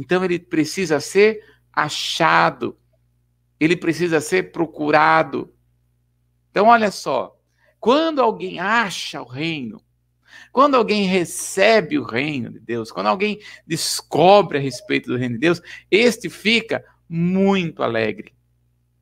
[0.00, 2.76] então ele precisa ser achado
[3.60, 5.52] ele precisa ser procurado.
[6.50, 7.38] Então, olha só,
[7.78, 9.80] quando alguém acha o reino,
[10.50, 15.40] quando alguém recebe o reino de Deus, quando alguém descobre a respeito do reino de
[15.40, 15.60] Deus,
[15.90, 18.32] este fica muito alegre,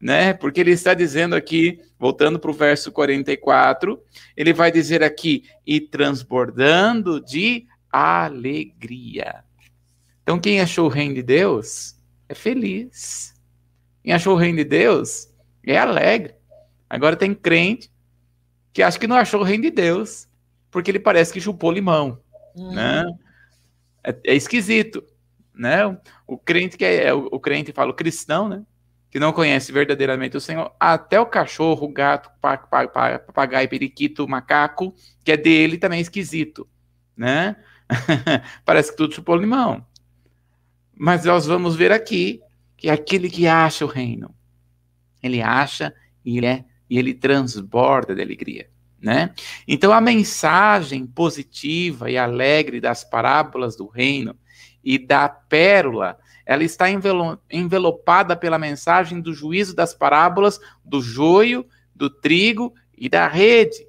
[0.01, 0.35] né?
[0.35, 4.03] Porque ele está dizendo aqui, voltando para o verso 44,
[4.37, 9.45] ele vai dizer aqui, e transbordando de alegria.
[10.29, 11.97] Então, quem achou o reino de Deus
[12.29, 13.35] é feliz.
[14.05, 15.27] Quem achou o reino de Deus
[15.67, 16.35] é alegre.
[16.87, 17.91] Agora tem crente
[18.71, 20.29] que acha que não achou o reino de Deus,
[20.71, 22.21] porque ele parece que chupou limão,
[22.55, 22.75] uhum.
[22.75, 23.05] né?
[24.05, 25.03] É, é, esquisito,
[25.55, 25.99] né?
[26.27, 28.63] O crente que é, é o, o crente fala o cristão, né?
[29.11, 35.33] Que não conhece verdadeiramente o Senhor, até o cachorro, o gato, papagaio, periquito, macaco, que
[35.33, 36.69] é dele também é esquisito,
[37.17, 37.57] né?
[38.67, 39.89] Parece que tudo chupou limão.
[40.99, 42.41] Mas nós vamos ver aqui
[42.77, 44.35] que aquele que acha o reino.
[45.23, 48.69] Ele acha e ele, é, e ele transborda de alegria.
[49.01, 49.33] Né?
[49.67, 54.37] Então, a mensagem positiva e alegre das parábolas do reino
[54.83, 56.87] e da pérola, ela está
[57.51, 63.87] envelopada pela mensagem do juízo das parábolas do joio, do trigo e da rede.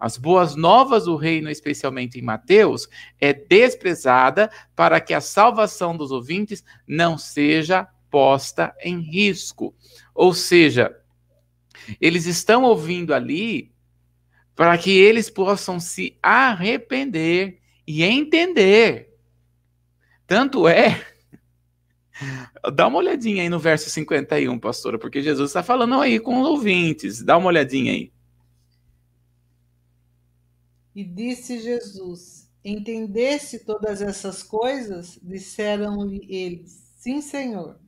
[0.00, 2.88] As boas novas do reino, especialmente em Mateus,
[3.20, 9.74] é desprezada para que a salvação dos ouvintes não seja posta em risco.
[10.14, 10.96] Ou seja,
[12.00, 13.70] eles estão ouvindo ali
[14.56, 19.14] para que eles possam se arrepender e entender.
[20.26, 21.06] Tanto é.
[22.74, 26.48] Dá uma olhadinha aí no verso 51, pastora, porque Jesus está falando aí com os
[26.48, 27.22] ouvintes.
[27.22, 28.12] Dá uma olhadinha aí.
[30.94, 35.18] E disse Jesus: Entendesse todas essas coisas?
[35.22, 37.78] Disseram-lhe eles: Sim, Senhor.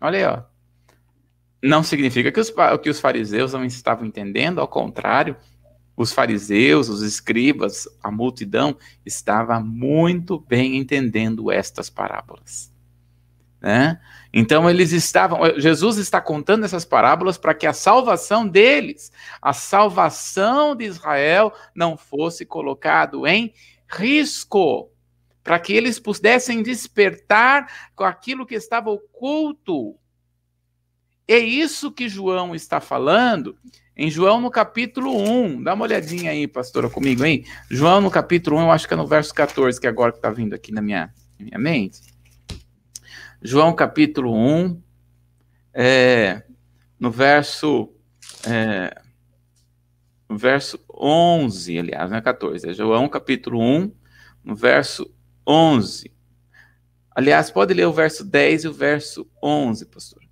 [0.00, 0.42] Olha aí, ó.
[1.62, 5.36] Não significa que os, que os fariseus não estavam entendendo, ao contrário,
[5.96, 12.72] os fariseus, os escribas, a multidão estava muito bem entendendo estas parábolas.
[13.60, 14.00] Né?
[14.32, 19.10] Então eles estavam, Jesus está contando essas parábolas para que a salvação deles,
[19.42, 23.52] a salvação de Israel não fosse colocado em
[23.88, 24.90] risco
[25.42, 29.96] para que eles pudessem despertar com aquilo que estava oculto.
[31.26, 33.56] É isso que João está falando
[33.96, 35.62] em João no capítulo 1.
[35.62, 37.44] Dá uma olhadinha aí, pastora, comigo, hein?
[37.70, 40.30] João no capítulo 1, eu acho que é no verso 14, que agora que está
[40.30, 42.09] vindo aqui na minha, na minha mente.
[43.42, 44.82] João capítulo 1,
[45.72, 46.42] é,
[46.98, 47.92] no verso.
[48.46, 49.00] É,
[50.28, 53.92] verso 11, aliás, não é 14, é João capítulo 1,
[54.44, 55.10] no verso
[55.46, 56.12] 11.
[57.10, 60.22] Aliás, pode ler o verso 10 e o verso 11, pastor.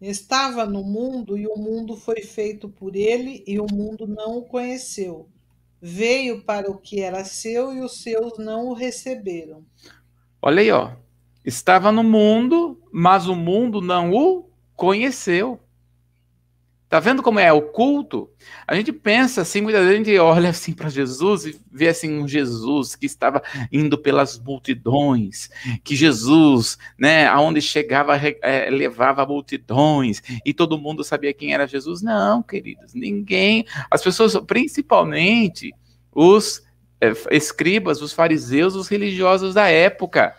[0.00, 4.42] Estava no mundo e o mundo foi feito por ele e o mundo não o
[4.42, 5.28] conheceu.
[5.80, 9.64] Veio para o que era seu e os seus não o receberam.
[10.40, 10.92] Olha aí, ó.
[11.48, 15.58] Estava no mundo, mas o mundo não o conheceu.
[16.90, 18.28] Tá vendo como é o culto?
[18.66, 22.18] A gente pensa assim, muitas vezes a gente olha assim para Jesus e vê assim
[22.18, 25.48] um Jesus que estava indo pelas multidões,
[25.82, 32.02] que Jesus, né, aonde chegava é, levava multidões e todo mundo sabia quem era Jesus.
[32.02, 33.64] Não, queridos, ninguém.
[33.90, 35.74] As pessoas, principalmente
[36.14, 36.62] os
[37.00, 40.34] é, escribas, os fariseus, os religiosos da época,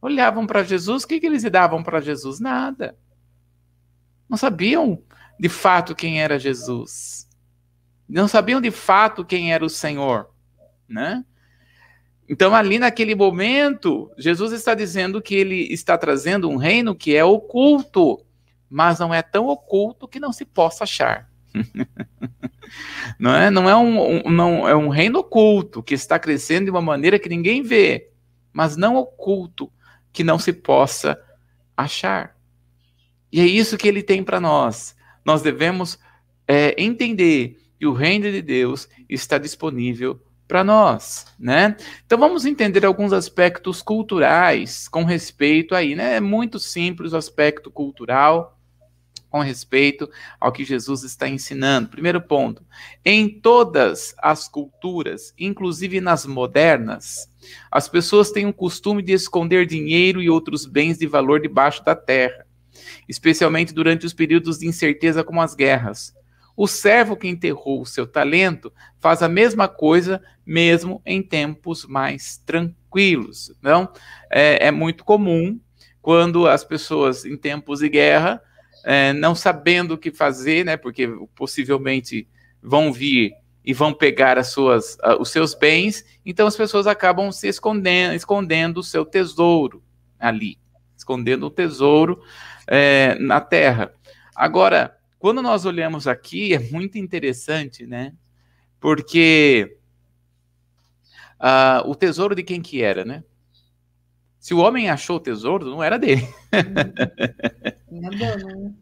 [0.00, 2.40] olhavam para Jesus, o que, que eles davam para Jesus?
[2.40, 2.96] Nada.
[4.28, 5.02] Não sabiam
[5.38, 7.28] de fato quem era Jesus.
[8.08, 10.28] Não sabiam de fato quem era o Senhor,
[10.88, 11.24] né?
[12.28, 17.24] Então, ali naquele momento, Jesus está dizendo que ele está trazendo um reino que é
[17.24, 18.22] oculto,
[18.68, 21.30] mas não é tão oculto que não se possa achar.
[23.18, 26.70] não é, não é um, um, não é um reino oculto que está crescendo de
[26.70, 28.10] uma maneira que ninguém vê,
[28.52, 29.72] mas não oculto
[30.12, 31.20] que não se possa
[31.76, 32.36] achar.
[33.32, 34.96] E é isso que ele tem para nós
[35.28, 35.98] nós devemos
[36.46, 40.18] é, entender que o reino de Deus está disponível
[40.48, 41.76] para nós, né?
[42.06, 46.16] Então vamos entender alguns aspectos culturais com respeito aí, né?
[46.16, 48.57] É muito simples o aspecto cultural
[49.30, 50.08] com respeito
[50.40, 51.88] ao que Jesus está ensinando.
[51.88, 52.64] Primeiro ponto:
[53.04, 57.28] em todas as culturas, inclusive nas modernas,
[57.70, 61.94] as pessoas têm o costume de esconder dinheiro e outros bens de valor debaixo da
[61.94, 62.48] terra
[63.08, 66.14] especialmente durante os períodos de incerteza como as guerras.
[66.56, 72.38] O servo que enterrou o seu talento faz a mesma coisa mesmo em tempos mais
[72.38, 73.50] tranquilos.
[73.58, 73.88] Então,
[74.30, 75.58] é, é muito comum
[76.02, 78.42] quando as pessoas em tempos de guerra,
[78.90, 82.26] é, não sabendo o que fazer, né, porque possivelmente
[82.62, 87.30] vão vir e vão pegar as suas, uh, os seus bens, então as pessoas acabam
[87.30, 89.84] se escondendo, escondendo o seu tesouro
[90.18, 90.58] ali,
[90.96, 92.22] escondendo o tesouro
[92.66, 93.92] é, na Terra.
[94.34, 98.14] Agora, quando nós olhamos aqui, é muito interessante, né?
[98.80, 99.76] Porque
[101.38, 103.22] uh, o tesouro de quem que era, né?
[104.38, 106.26] Se o homem achou o tesouro, não era dele.
[107.88, 108.72] Tinha dono, né?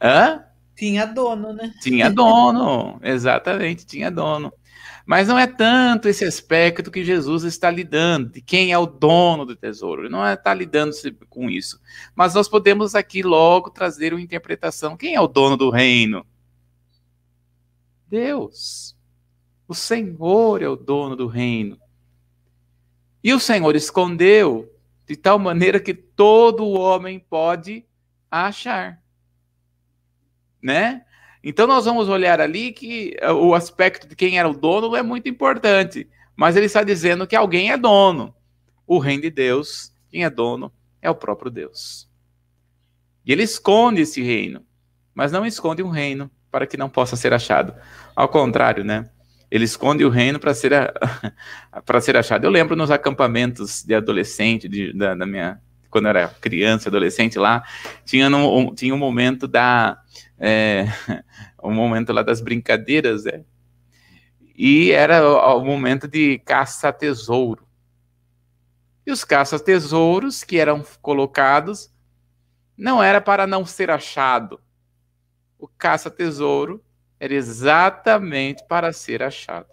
[0.00, 0.44] Hã?
[0.74, 1.72] Tinha dono, né?
[1.80, 4.52] Tinha dono, exatamente, tinha dono.
[5.04, 9.44] Mas não é tanto esse aspecto que Jesus está lidando, de quem é o dono
[9.44, 10.02] do tesouro.
[10.02, 10.92] Ele não está lidando
[11.28, 11.80] com isso.
[12.14, 14.96] Mas nós podemos aqui logo trazer uma interpretação.
[14.96, 16.24] Quem é o dono do reino?
[18.08, 18.96] Deus.
[19.66, 21.78] O Senhor é o dono do reino.
[23.22, 24.71] E o Senhor escondeu
[25.06, 27.84] de tal maneira que todo homem pode
[28.30, 29.02] achar.
[30.62, 31.04] Né?
[31.42, 35.02] Então nós vamos olhar ali que eh, o aspecto de quem era o dono é
[35.02, 38.34] muito importante, mas ele está dizendo que alguém é dono.
[38.86, 42.08] O reino de Deus, quem é dono é o próprio Deus.
[43.24, 44.64] E ele esconde esse reino,
[45.14, 47.74] mas não esconde um reino para que não possa ser achado.
[48.14, 49.10] Ao contrário, né?
[49.52, 50.72] Ele esconde o reino para ser,
[51.84, 52.46] para ser achado.
[52.46, 55.60] Eu lembro nos acampamentos de adolescente, de, da, da minha
[55.90, 57.62] quando eu era criança, adolescente lá,
[58.02, 60.02] tinha, um, tinha um momento da.
[60.38, 60.86] É,
[61.62, 63.44] um momento lá das brincadeiras, né?
[64.56, 67.68] E era o, o momento de caça-tesouro.
[69.06, 71.92] E os caça-tesouros que eram colocados
[72.74, 74.58] não era para não ser achado.
[75.58, 76.82] O caça-tesouro
[77.22, 79.68] era exatamente para ser achado,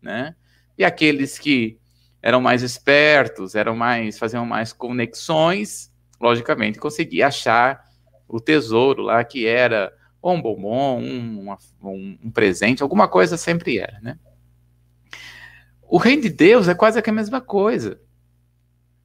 [0.00, 0.34] né?
[0.78, 1.78] E aqueles que
[2.22, 7.84] eram mais espertos, eram mais faziam mais conexões, logicamente conseguia achar
[8.26, 9.92] o tesouro lá que era
[10.24, 14.18] um bombom, um, um, um presente, alguma coisa sempre era, né?
[15.82, 18.00] O reino de Deus é quase que a mesma coisa.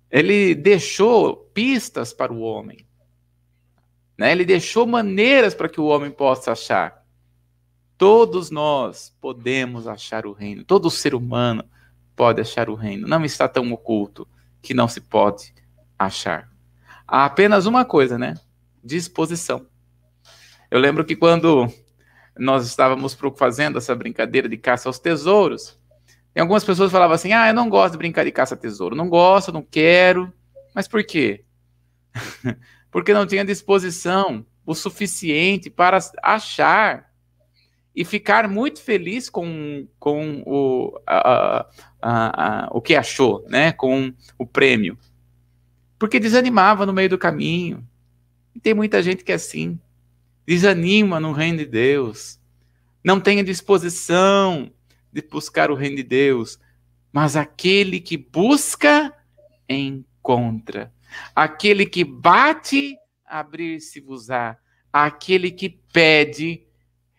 [0.09, 2.87] Ele deixou pistas para o homem.
[4.17, 4.31] Né?
[4.31, 7.00] Ele deixou maneiras para que o homem possa achar.
[8.01, 10.63] Todos nós podemos achar o reino.
[10.63, 11.63] Todo ser humano
[12.15, 13.07] pode achar o reino.
[13.07, 14.27] Não está tão oculto
[14.59, 15.53] que não se pode
[15.99, 16.49] achar.
[17.07, 18.33] Há apenas uma coisa, né?
[18.83, 19.67] Disposição.
[20.71, 21.71] Eu lembro que quando
[22.35, 25.79] nós estávamos fazendo essa brincadeira de caça aos tesouros,
[26.33, 29.53] tem algumas pessoas falavam assim: ah, eu não gosto de brincar de caça-tesouro, não gosto,
[29.53, 30.33] não quero.
[30.73, 31.45] Mas por quê?
[32.89, 37.10] Porque não tinha disposição o suficiente para achar.
[37.95, 41.67] E ficar muito feliz com, com o, a,
[42.01, 43.71] a, a, o que achou, né?
[43.73, 44.97] com o prêmio.
[45.99, 47.85] Porque desanimava no meio do caminho.
[48.55, 49.79] E tem muita gente que é assim.
[50.45, 52.39] Desanima no reino de Deus.
[53.03, 54.71] Não tem disposição
[55.11, 56.57] de buscar o reino de Deus.
[57.11, 59.13] Mas aquele que busca,
[59.67, 60.93] encontra.
[61.35, 64.57] Aquele que bate, abrir-se-vos-á.
[64.91, 66.65] Aquele que pede,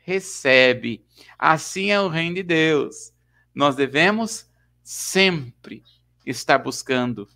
[0.05, 1.05] recebe.
[1.39, 3.13] Assim é o reino de Deus.
[3.55, 4.47] Nós devemos
[4.83, 5.83] sempre
[6.27, 7.29] estar buscando.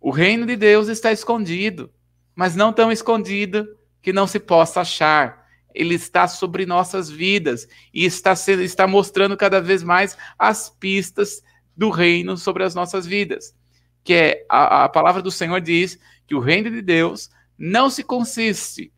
[0.00, 1.92] O reino de Deus está escondido,
[2.34, 3.66] mas não tão escondido
[4.00, 5.46] que não se possa achar.
[5.74, 11.42] Ele está sobre nossas vidas e está, está mostrando cada vez mais as pistas
[11.76, 13.54] do reino sobre as nossas vidas.
[14.04, 18.02] Que é a, a palavra do Senhor diz que o reino de Deus não se
[18.02, 18.92] consiste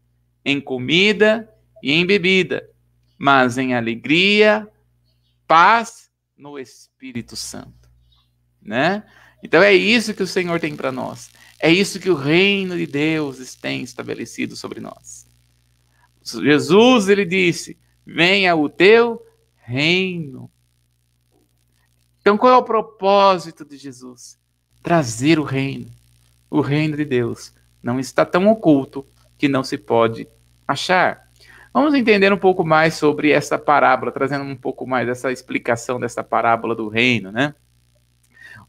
[0.44, 1.48] em comida
[1.82, 2.66] e em bebida,
[3.24, 4.70] mas em alegria,
[5.46, 7.88] paz no Espírito Santo,
[8.60, 9.02] né?
[9.42, 11.30] Então é isso que o Senhor tem para nós.
[11.58, 15.26] É isso que o reino de Deus tem estabelecido sobre nós.
[16.22, 20.50] Jesus ele disse: "Venha o teu reino".
[22.20, 24.38] Então qual é o propósito de Jesus?
[24.82, 25.90] Trazer o reino.
[26.50, 29.06] O reino de Deus não está tão oculto
[29.38, 30.28] que não se pode
[30.68, 31.23] achar.
[31.74, 36.22] Vamos entender um pouco mais sobre essa parábola, trazendo um pouco mais essa explicação dessa
[36.22, 37.52] parábola do reino, né?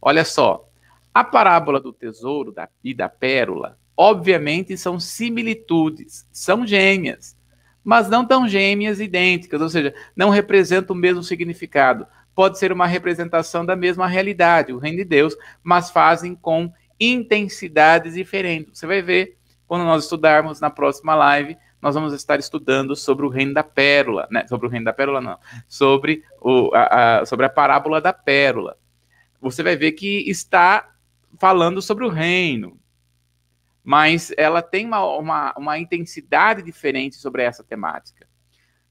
[0.01, 0.67] Olha só,
[1.13, 2.51] a parábola do tesouro
[2.83, 7.37] e da pérola, obviamente são similitudes, são gêmeas,
[7.83, 12.07] mas não tão gêmeas idênticas, ou seja, não representam o mesmo significado.
[12.33, 18.15] Pode ser uma representação da mesma realidade, o reino de Deus, mas fazem com intensidades
[18.15, 18.79] diferentes.
[18.79, 19.37] Você vai ver
[19.67, 24.27] quando nós estudarmos na próxima live nós vamos estar estudando sobre o reino da pérola,
[24.31, 24.47] né?
[24.47, 25.37] Sobre o reino da pérola, não.
[25.67, 28.75] Sobre, o, a, a, sobre a parábola da pérola.
[29.39, 30.89] Você vai ver que está
[31.37, 32.79] falando sobre o reino,
[33.83, 38.27] mas ela tem uma, uma, uma intensidade diferente sobre essa temática.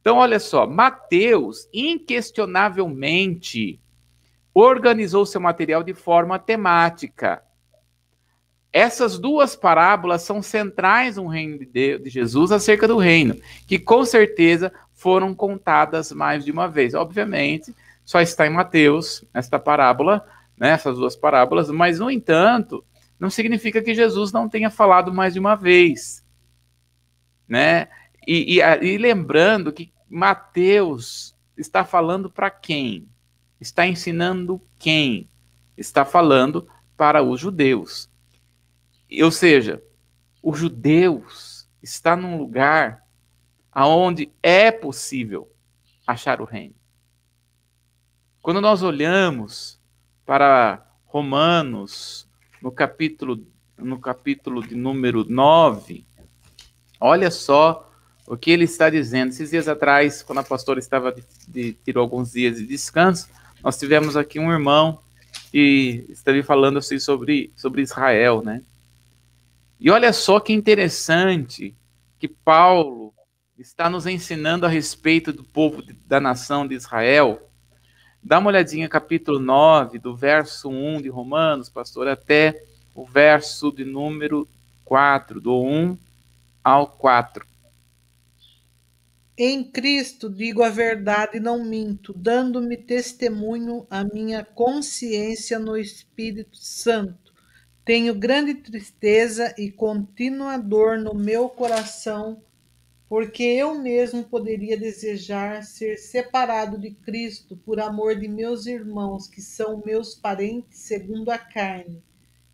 [0.00, 3.80] Então, olha só, Mateus, inquestionavelmente,
[4.54, 7.42] organizou seu material de forma temática.
[8.74, 13.36] Essas duas parábolas são centrais no reino de, Jesus acerca do reino,
[13.68, 16.92] que com certeza foram contadas mais de uma vez.
[16.92, 17.72] Obviamente,
[18.04, 20.26] só está em Mateus esta parábola,
[20.58, 22.84] né, essas duas parábolas, mas no entanto,
[23.16, 26.24] não significa que Jesus não tenha falado mais de uma vez,
[27.46, 27.86] né?
[28.26, 33.06] E, e, e lembrando que Mateus está falando para quem?
[33.60, 35.28] Está ensinando quem?
[35.76, 36.66] Está falando
[36.96, 38.12] para os judeus.
[39.22, 39.82] Ou seja,
[40.42, 43.04] os judeus está num lugar
[43.70, 45.50] aonde é possível
[46.06, 46.74] achar o reino.
[48.40, 49.80] Quando nós olhamos
[50.24, 52.28] para Romanos,
[52.60, 53.46] no capítulo,
[53.76, 56.06] no capítulo de número 9,
[57.00, 57.90] olha só
[58.26, 59.30] o que ele está dizendo.
[59.30, 63.28] Esses dias atrás, quando a pastora estava de, de, tirou alguns dias de descanso,
[63.62, 65.00] nós tivemos aqui um irmão
[65.50, 68.62] que esteve falando assim sobre, sobre Israel, né?
[69.78, 71.76] E olha só que interessante
[72.18, 73.12] que Paulo
[73.58, 77.50] está nos ensinando a respeito do povo da nação de Israel.
[78.22, 82.64] Dá uma olhadinha, capítulo 9, do verso 1 de Romanos, pastor, até
[82.94, 84.48] o verso de número
[84.84, 85.98] 4, do 1
[86.62, 87.46] ao 4.
[89.36, 96.56] Em Cristo digo a verdade e não minto, dando-me testemunho a minha consciência no Espírito
[96.56, 97.23] Santo
[97.84, 102.42] tenho grande tristeza e contínua dor no meu coração,
[103.08, 109.42] porque eu mesmo poderia desejar ser separado de Cristo por amor de meus irmãos, que
[109.42, 112.02] são meus parentes segundo a carne,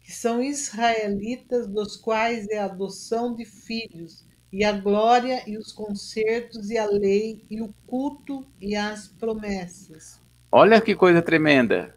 [0.01, 5.71] que são israelitas, dos quais é a adoção de filhos, e a glória e os
[5.71, 10.21] concertos e a lei e o culto e as promessas.
[10.51, 11.95] Olha que coisa tremenda.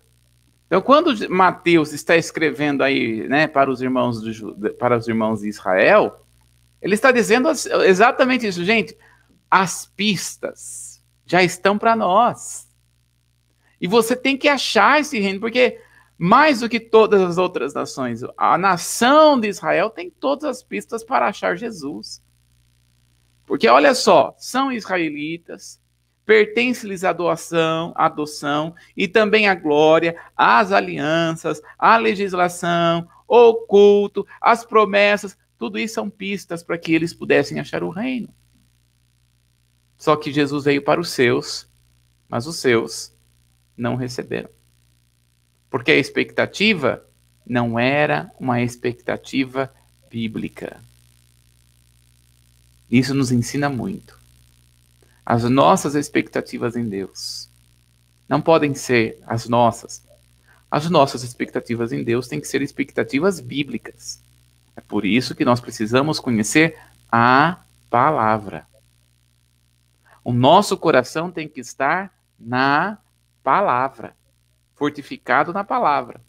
[0.74, 5.48] Então, quando Mateus está escrevendo aí, né, para os irmãos do, para os irmãos de
[5.48, 6.26] Israel,
[6.82, 7.48] ele está dizendo
[7.86, 8.98] exatamente isso, gente.
[9.52, 12.68] As pistas já estão para nós.
[13.80, 15.80] E você tem que achar esse reino, porque
[16.18, 21.04] mais do que todas as outras nações, a nação de Israel tem todas as pistas
[21.04, 22.20] para achar Jesus.
[23.46, 25.80] Porque olha só, são israelitas,
[26.26, 34.26] pertence-lhes a doação, a adoção e também a glória, as alianças, a legislação, o culto,
[34.40, 38.30] as promessas, tudo isso são pistas para que eles pudessem achar o reino.
[39.98, 41.68] Só que Jesus veio para os seus,
[42.28, 43.14] mas os seus
[43.76, 44.50] não receberam.
[45.70, 47.06] Porque a expectativa
[47.46, 49.74] não era uma expectativa
[50.10, 50.80] bíblica.
[52.92, 54.23] Isso nos ensina muito.
[55.26, 57.50] As nossas expectativas em Deus
[58.28, 60.04] não podem ser as nossas.
[60.70, 64.22] As nossas expectativas em Deus têm que ser expectativas bíblicas.
[64.76, 66.78] É por isso que nós precisamos conhecer
[67.12, 67.60] a
[67.90, 68.66] palavra.
[70.24, 72.98] O nosso coração tem que estar na
[73.44, 74.16] palavra,
[74.76, 76.20] fortificado na palavra.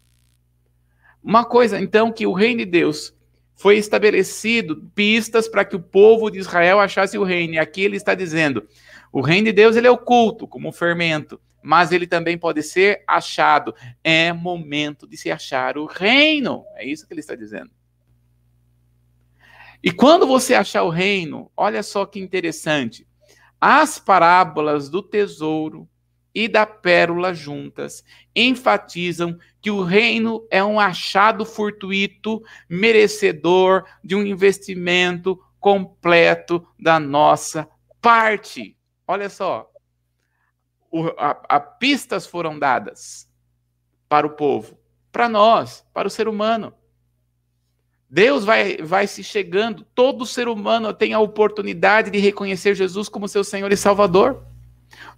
[1.22, 3.14] Uma coisa, então, que o reino de Deus
[3.57, 7.55] foi estabelecido pistas para que o povo de Israel achasse o reino.
[7.55, 8.68] E aqui ele está dizendo:
[9.14, 13.04] o reino de Deus ele é oculto, como um fermento, mas ele também pode ser
[13.06, 13.72] achado.
[14.02, 16.64] É momento de se achar o reino.
[16.74, 17.70] É isso que ele está dizendo.
[19.80, 23.06] E quando você achar o reino, olha só que interessante.
[23.60, 25.88] As parábolas do tesouro
[26.34, 28.02] e da pérola juntas
[28.34, 37.68] enfatizam que o reino é um achado fortuito, merecedor de um investimento completo da nossa
[38.02, 38.76] parte.
[39.07, 39.70] Olha só,
[40.90, 43.28] o, a, a pistas foram dadas
[44.09, 44.78] para o povo,
[45.11, 46.72] para nós, para o ser humano.
[48.09, 53.26] Deus vai, vai se chegando, todo ser humano tem a oportunidade de reconhecer Jesus como
[53.26, 54.46] seu Senhor e Salvador.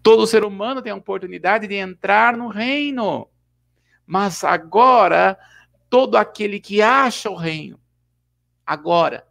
[0.02, 3.28] Todo ser humano tem a oportunidade de entrar no reino.
[4.06, 5.38] Mas agora,
[5.90, 7.78] todo aquele que acha o reino,
[8.64, 9.26] agora,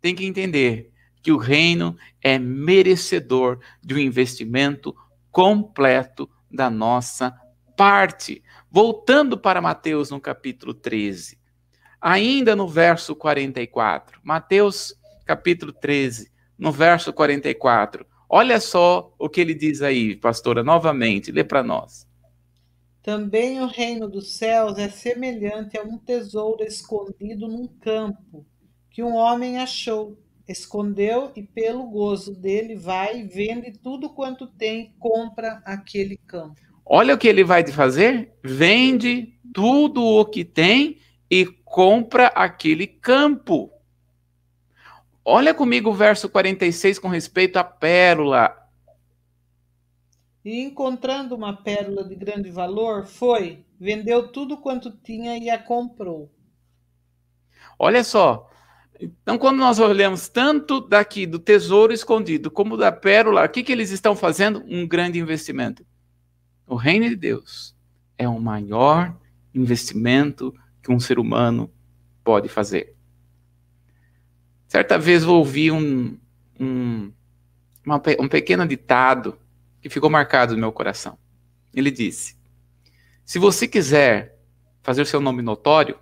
[0.00, 0.93] tem que entender
[1.24, 4.94] que o reino é merecedor de um investimento
[5.32, 7.34] completo da nossa
[7.74, 8.42] parte.
[8.70, 11.38] Voltando para Mateus no capítulo 13,
[11.98, 14.20] ainda no verso 44.
[14.22, 14.94] Mateus
[15.24, 18.04] capítulo 13, no verso 44.
[18.28, 22.06] Olha só o que ele diz aí, pastora, novamente, lê para nós.
[23.02, 28.44] Também o reino dos céus é semelhante a um tesouro escondido num campo,
[28.90, 35.62] que um homem achou, escondeu e, pelo gozo dele, vai, vende tudo quanto tem, compra
[35.64, 36.60] aquele campo.
[36.84, 40.98] Olha o que ele vai fazer: vende tudo o que tem
[41.30, 43.70] e compra aquele campo.
[45.24, 48.54] Olha comigo o verso 46 com respeito à pérola.
[50.44, 56.30] E encontrando uma pérola de grande valor, foi, vendeu tudo quanto tinha e a comprou.
[57.78, 58.50] Olha só.
[59.00, 63.72] Então, quando nós olhamos tanto daqui do tesouro escondido como da pérola, o que, que
[63.72, 64.64] eles estão fazendo?
[64.68, 65.84] Um grande investimento.
[66.66, 67.74] O reino de Deus
[68.16, 69.14] é o maior
[69.54, 71.70] investimento que um ser humano
[72.22, 72.94] pode fazer.
[74.66, 76.18] Certa vez eu ouvi um,
[76.58, 77.12] um,
[77.84, 79.38] uma, um pequeno ditado
[79.80, 81.18] que ficou marcado no meu coração.
[81.72, 82.36] Ele disse:
[83.24, 84.38] Se você quiser
[84.82, 85.98] fazer seu nome notório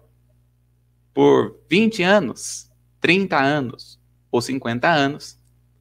[1.13, 2.72] por 20 anos,
[3.03, 4.01] 30 anos
[4.31, 5.39] ou 50 anos,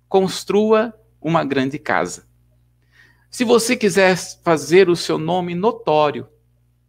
[0.09, 2.27] construa uma grande casa.
[3.29, 6.27] Se você quiser fazer o seu nome notório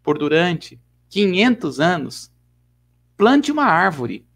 [0.03, 2.33] por durante 500 anos,
[3.17, 4.27] plante uma árvore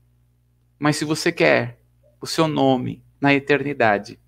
[0.78, 1.80] mas se você quer
[2.20, 4.18] o seu nome na eternidade,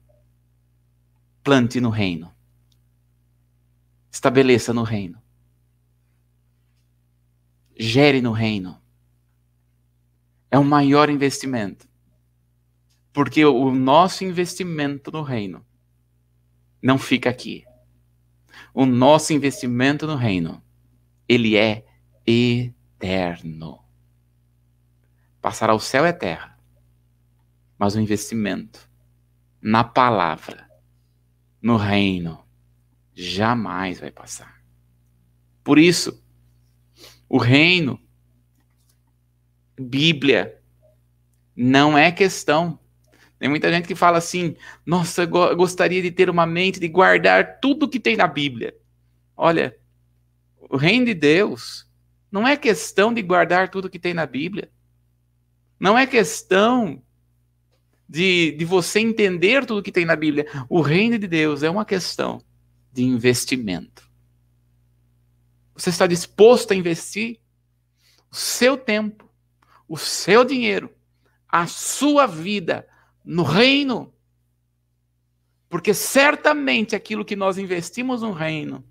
[1.42, 2.32] plante no reino.
[4.10, 5.20] Estabeleça no reino.
[7.78, 8.80] Gere no reino.
[10.50, 11.88] É o maior investimento.
[13.12, 15.64] Porque o nosso investimento no reino
[16.82, 17.64] não fica aqui.
[18.72, 20.62] O nosso investimento no reino,
[21.28, 21.84] ele é
[22.26, 23.88] eterno
[25.40, 26.58] passará o céu e a terra,
[27.78, 28.88] mas o investimento
[29.60, 30.68] na palavra,
[31.60, 32.44] no reino,
[33.14, 34.62] jamais vai passar.
[35.64, 36.22] Por isso,
[37.28, 38.00] o reino,
[39.78, 40.60] Bíblia,
[41.54, 42.78] não é questão.
[43.38, 47.60] Tem muita gente que fala assim: nossa, eu gostaria de ter uma mente de guardar
[47.60, 48.74] tudo que tem na Bíblia.
[49.36, 49.76] Olha,
[50.68, 51.86] o reino de Deus
[52.30, 54.70] não é questão de guardar tudo que tem na Bíblia.
[55.78, 57.00] Não é questão
[58.08, 60.46] de, de você entender tudo que tem na Bíblia.
[60.68, 62.42] O reino de Deus é uma questão
[62.92, 64.08] de investimento.
[65.74, 67.38] Você está disposto a investir
[68.30, 69.27] o seu tempo,
[69.88, 70.94] o seu dinheiro,
[71.48, 72.86] a sua vida
[73.24, 74.12] no reino?
[75.68, 78.84] Porque certamente aquilo que nós investimos no reino,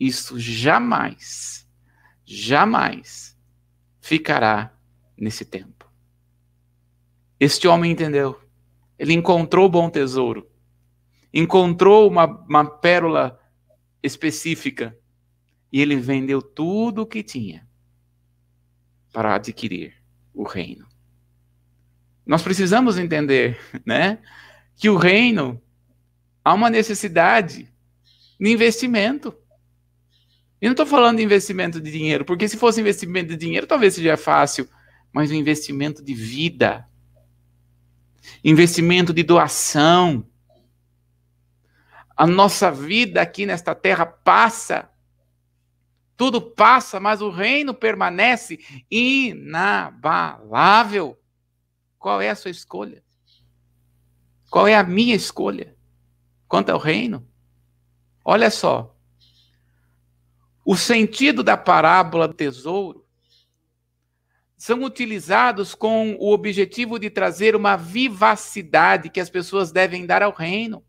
[0.00, 1.68] isso jamais,
[2.24, 3.38] jamais
[4.00, 4.74] ficará
[5.16, 5.90] nesse tempo.
[7.38, 8.40] Este homem entendeu.
[8.98, 10.50] Ele encontrou bom tesouro.
[11.32, 13.38] encontrou uma, uma pérola
[14.02, 14.98] específica
[15.70, 17.68] e ele vendeu tudo o que tinha
[19.12, 19.97] para adquirir
[20.38, 20.86] o reino.
[22.24, 24.18] Nós precisamos entender, né,
[24.76, 25.60] que o reino
[26.44, 27.68] há uma necessidade
[28.38, 29.34] de investimento.
[30.62, 33.94] E não estou falando de investimento de dinheiro, porque se fosse investimento de dinheiro, talvez
[33.94, 34.68] seja fácil,
[35.12, 36.88] mas o investimento de vida,
[38.44, 40.24] investimento de doação.
[42.16, 44.88] A nossa vida aqui nesta terra passa,
[46.18, 48.58] tudo passa, mas o reino permanece
[48.90, 50.36] inabalável.
[51.96, 53.04] Qual é a sua escolha?
[54.50, 55.76] Qual é a minha escolha
[56.48, 57.24] quanto ao reino?
[58.24, 58.96] Olha só.
[60.64, 63.06] O sentido da parábola do tesouro
[64.56, 70.32] são utilizados com o objetivo de trazer uma vivacidade que as pessoas devem dar ao
[70.32, 70.84] reino.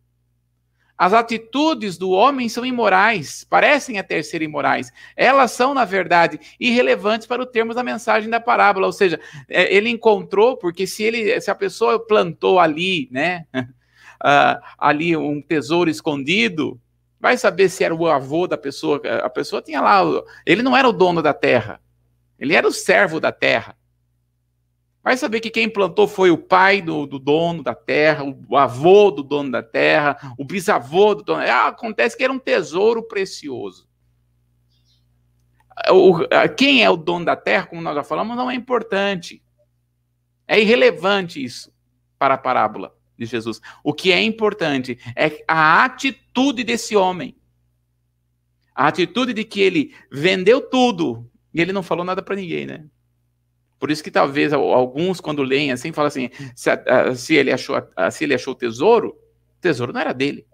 [0.99, 4.91] As atitudes do homem são imorais, parecem até ser imorais.
[5.15, 8.85] Elas são, na verdade, irrelevantes para o termo da mensagem da parábola.
[8.85, 14.59] Ou seja, é, ele encontrou, porque se ele, se a pessoa plantou ali, né, uh,
[14.77, 16.77] ali um tesouro escondido,
[17.17, 19.01] vai saber se era o avô da pessoa.
[19.23, 20.01] A pessoa tinha lá,
[20.45, 21.79] ele não era o dono da terra,
[22.37, 23.78] ele era o servo da terra.
[25.03, 29.09] Vai saber que quem plantou foi o pai do, do, dono da terra, o avô
[29.09, 31.41] do dono da terra, o bisavô do dono.
[31.41, 33.87] Ah, acontece que era um tesouro precioso.
[35.89, 36.19] O,
[36.57, 39.41] quem é o dono da terra, como nós já falamos, não é importante.
[40.45, 41.71] É irrelevante isso
[42.17, 43.61] para a parábola de Jesus.
[43.81, 47.37] O que é importante é a atitude desse homem.
[48.75, 52.85] A atitude de que ele vendeu tudo e ele não falou nada para ninguém, né?
[53.79, 56.69] Por isso que talvez alguns, quando leem assim, falam assim: se,
[57.15, 57.77] se, ele, achou,
[58.11, 59.09] se ele achou o tesouro,
[59.57, 60.45] o tesouro não era dele.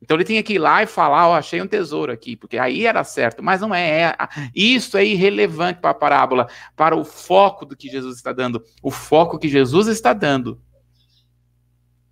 [0.00, 2.56] Então ele tinha que ir lá e falar: Ó, oh, achei um tesouro aqui, porque
[2.56, 4.02] aí era certo, mas não é.
[4.02, 4.16] é
[4.54, 8.62] isso é irrelevante para a parábola, para o foco do que Jesus está dando.
[8.82, 10.60] O foco que Jesus está dando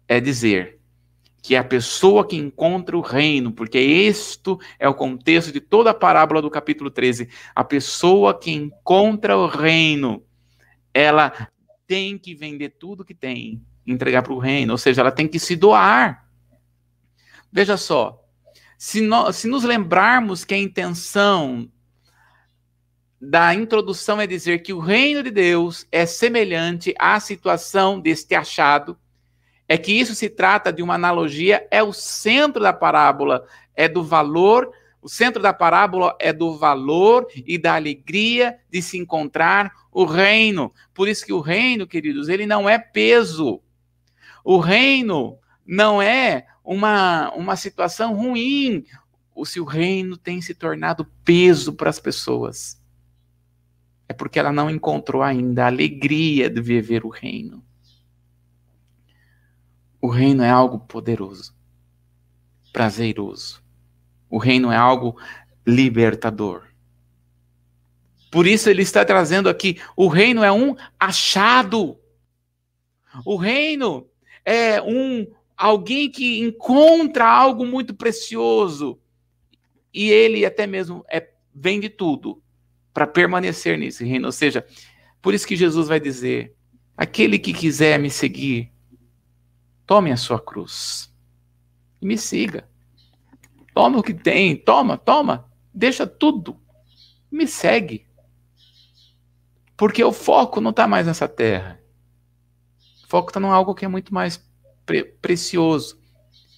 [0.07, 0.79] é dizer
[1.45, 5.91] que é a pessoa que encontra o reino, porque isto é o contexto de toda
[5.91, 7.29] a parábola do capítulo 13.
[7.55, 10.25] A pessoa que encontra o reino,
[10.95, 11.51] ela
[11.87, 15.39] tem que vender tudo que tem, entregar para o reino, ou seja, ela tem que
[15.39, 16.27] se doar.
[17.53, 18.25] Veja só,
[18.79, 21.71] se, nós, se nos lembrarmos que a intenção
[23.21, 28.99] da introdução é dizer que o reino de Deus é semelhante à situação deste achado,
[29.69, 34.03] é que isso se trata de uma analogia, é o centro da parábola, é do
[34.03, 40.05] valor, o centro da parábola é do valor e da alegria de se encontrar o
[40.05, 40.73] reino.
[40.95, 43.61] Por isso que o reino, queridos, ele não é peso.
[44.43, 48.85] O reino não é uma, uma situação ruim.
[49.45, 52.81] Se o reino tem se tornado peso para as pessoas.
[54.09, 57.62] É porque ela não encontrou ainda a alegria de viver o reino.
[60.05, 61.57] O reino é algo poderoso,
[62.71, 63.65] prazeroso.
[64.29, 65.19] O reino é algo
[65.67, 66.65] libertador.
[68.31, 71.99] Por isso ele está trazendo aqui: o reino é um achado.
[73.25, 74.07] O reino
[74.45, 75.27] é um
[75.57, 79.01] alguém que encontra algo muito precioso
[79.91, 82.43] e ele até mesmo é vende tudo
[82.93, 84.27] para permanecer nesse reino.
[84.27, 84.67] Ou seja,
[85.23, 86.55] por isso que Jesus vai dizer:
[86.95, 88.74] aquele que quiser me seguir,
[89.87, 91.12] Tome a sua cruz
[92.01, 92.68] e me siga.
[93.74, 96.61] Toma o que tem, toma, toma, deixa tudo.
[97.30, 98.07] Me segue.
[99.76, 101.80] Porque o foco não está mais nessa terra.
[103.05, 104.43] O foco está em algo que é muito mais
[104.87, 105.99] pre precioso.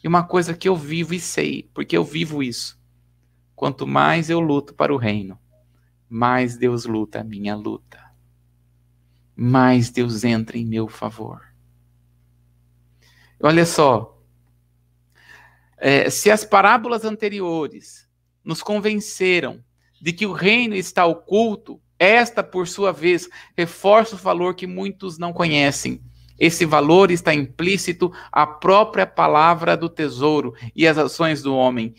[0.05, 2.79] E uma coisa que eu vivo e sei, porque eu vivo isso.
[3.55, 5.39] Quanto mais eu luto para o reino,
[6.09, 8.05] mais Deus luta a minha luta.
[9.35, 11.46] Mais Deus entra em meu favor.
[13.43, 14.19] Olha só.
[15.79, 18.09] É, se as parábolas anteriores
[18.43, 19.63] nos convenceram
[20.01, 25.19] de que o reino está oculto, esta, por sua vez, reforça o valor que muitos
[25.19, 26.03] não conhecem.
[26.39, 31.95] Esse valor está implícito à própria palavra do tesouro e às ações do homem,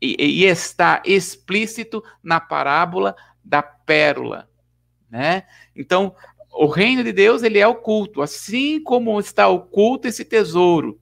[0.00, 4.48] e, e está explícito na parábola da pérola.
[5.10, 5.44] Né?
[5.76, 6.14] Então,
[6.54, 11.00] o reino de Deus ele é oculto, assim como está oculto esse tesouro.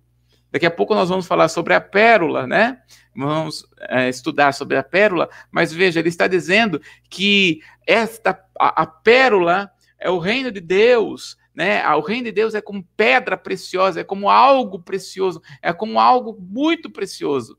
[0.50, 2.80] Daqui a pouco nós vamos falar sobre a pérola, né?
[3.14, 8.86] Vamos é, estudar sobre a pérola, mas veja, ele está dizendo que esta a, a
[8.86, 11.86] pérola é o reino de Deus, né?
[11.94, 16.36] O reino de Deus é como pedra preciosa, é como algo precioso, é como algo
[16.40, 17.58] muito precioso.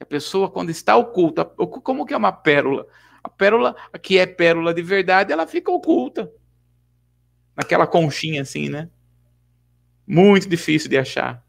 [0.00, 2.86] A pessoa, quando está oculta, como que é uma pérola?
[3.22, 6.32] A pérola, que é pérola de verdade, ela fica oculta.
[7.56, 8.88] Naquela conchinha assim, né?
[10.06, 11.44] Muito difícil de achar.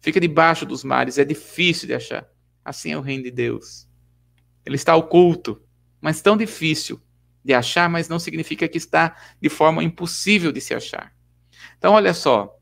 [0.00, 2.28] Fica debaixo dos mares, é difícil de achar.
[2.64, 3.88] Assim é o reino de Deus.
[4.64, 5.62] Ele está oculto,
[6.00, 7.00] mas tão difícil
[7.44, 11.14] de achar, mas não significa que está de forma impossível de se achar.
[11.78, 12.58] Então, olha só,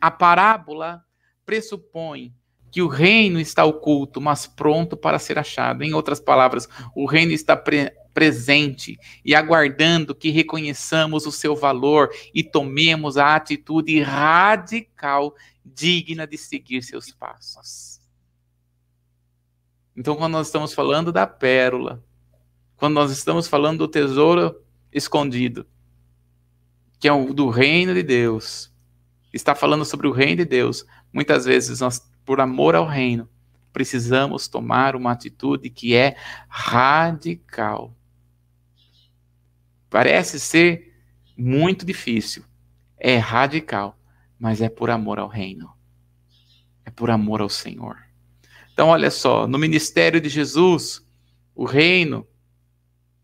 [0.00, 1.02] a parábola
[1.46, 2.34] pressupõe
[2.74, 5.84] que o reino está oculto, mas pronto para ser achado.
[5.84, 12.10] Em outras palavras, o reino está pre presente e aguardando que reconheçamos o seu valor
[12.34, 18.00] e tomemos a atitude radical digna de seguir seus passos.
[19.96, 22.02] Então, quando nós estamos falando da pérola,
[22.74, 24.60] quando nós estamos falando do tesouro
[24.92, 25.64] escondido,
[26.98, 28.74] que é o do reino de Deus,
[29.32, 33.28] está falando sobre o reino de Deus, muitas vezes nós, por amor ao reino,
[33.72, 36.16] precisamos tomar uma atitude que é
[36.48, 37.94] radical.
[39.90, 40.94] Parece ser
[41.36, 42.44] muito difícil,
[42.96, 43.98] é radical,
[44.38, 45.72] mas é por amor ao reino,
[46.84, 47.98] é por amor ao Senhor.
[48.72, 51.04] Então, olha só, no ministério de Jesus,
[51.54, 52.26] o reino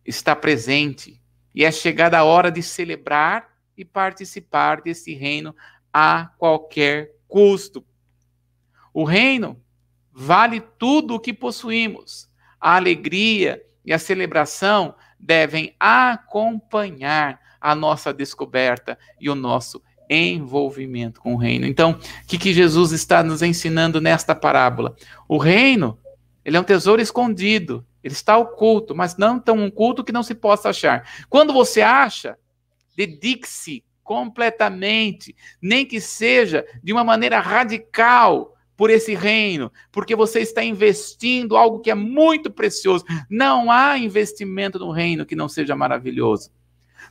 [0.05, 1.20] está presente
[1.55, 5.55] e é chegada a hora de celebrar e participar desse reino
[5.92, 7.84] a qualquer custo.
[8.93, 9.61] O reino
[10.12, 12.28] vale tudo o que possuímos.
[12.61, 21.34] A alegria e a celebração devem acompanhar a nossa descoberta e o nosso envolvimento com
[21.34, 21.66] o reino.
[21.66, 24.97] Então, o que, que Jesus está nos ensinando nesta parábola?
[25.28, 25.99] O reino,
[26.45, 30.34] ele é um tesouro escondido, ele está oculto, mas não tão oculto que não se
[30.34, 31.09] possa achar.
[31.28, 32.36] Quando você acha,
[32.97, 40.64] dedique-se completamente, nem que seja de uma maneira radical por esse reino, porque você está
[40.64, 43.05] investindo algo que é muito precioso.
[43.28, 46.51] Não há investimento no reino que não seja maravilhoso.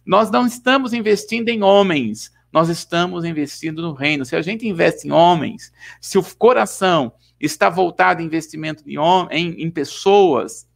[0.03, 4.25] Nós não estamos investindo em homens, nós estamos investindo no reino.
[4.25, 8.97] Se a gente investe em homens, se o coração está voltado em investimento em,
[9.29, 10.67] em, em pessoas,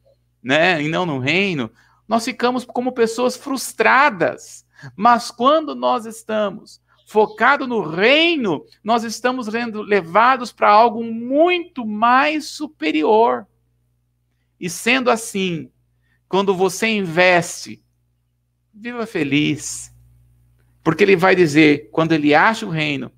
[0.44, 1.72] né, e não no reino,
[2.08, 4.64] nós ficamos como pessoas frustradas.
[4.96, 12.46] Mas quando nós estamos focados no reino, nós estamos sendo levados para algo muito mais
[12.46, 13.48] superior.
[14.60, 15.72] E sendo assim,
[16.28, 17.84] quando você investe,
[18.74, 19.94] viva feliz.
[20.84, 23.12] Porque ele vai dizer, quando ele acha o reino,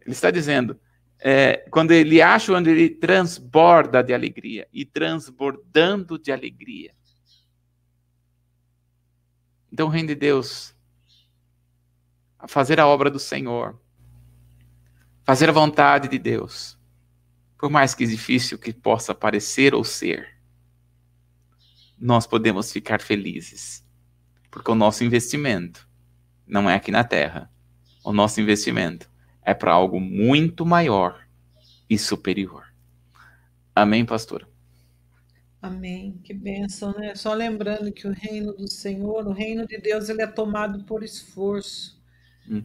[0.00, 0.78] ele está dizendo,
[1.20, 6.94] é, quando ele acha onde ele transborda de alegria e transbordando de alegria.
[9.72, 10.74] Então, o reino de Deus,
[12.38, 13.80] a fazer a obra do Senhor,
[15.24, 16.78] fazer a vontade de Deus,
[17.58, 20.38] por mais que difícil que possa parecer ou ser,
[21.98, 23.84] nós podemos ficar felizes,
[24.50, 25.88] porque o nosso investimento
[26.46, 27.50] não é aqui na terra.
[28.04, 29.10] O nosso investimento
[29.42, 31.26] é para algo muito maior
[31.90, 32.64] e superior.
[33.74, 34.48] Amém, pastor?
[35.60, 36.20] Amém.
[36.22, 37.14] Que bênção, né?
[37.14, 41.02] Só lembrando que o reino do Senhor, o reino de Deus, ele é tomado por
[41.02, 41.97] esforço.
[42.50, 42.64] Hum.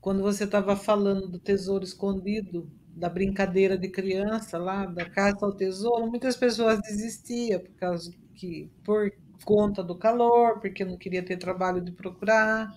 [0.00, 5.52] Quando você estava falando do tesouro escondido, da brincadeira de criança lá, da caça ao
[5.54, 9.10] tesouro, muitas pessoas desistiam por causa que por
[9.44, 12.68] conta do calor, porque não queria ter trabalho de procurar.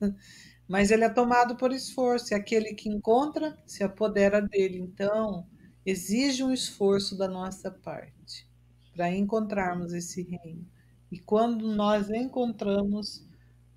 [0.68, 4.78] Mas ele é tomado por esforço, e aquele que encontra se apodera dele.
[4.80, 5.46] Então,
[5.86, 8.48] exige um esforço da nossa parte
[8.94, 10.66] para encontrarmos esse reino.
[11.12, 13.27] E quando nós encontramos,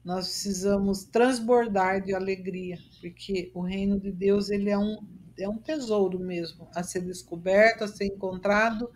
[0.03, 4.97] nós precisamos transbordar de alegria, porque o reino de Deus ele é um,
[5.37, 8.89] é um tesouro mesmo a ser descoberto, a ser encontrado.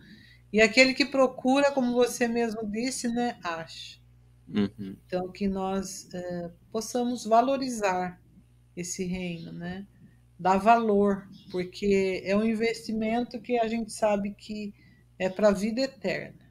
[0.52, 3.98] E aquele que procura, como você mesmo disse, né, acha.
[4.48, 4.96] Uhum.
[5.06, 8.20] Então, que nós é, possamos valorizar
[8.76, 9.86] esse reino, né?
[10.38, 14.74] Dar valor, porque é um investimento que a gente sabe que
[15.18, 16.46] é para a vida eterna.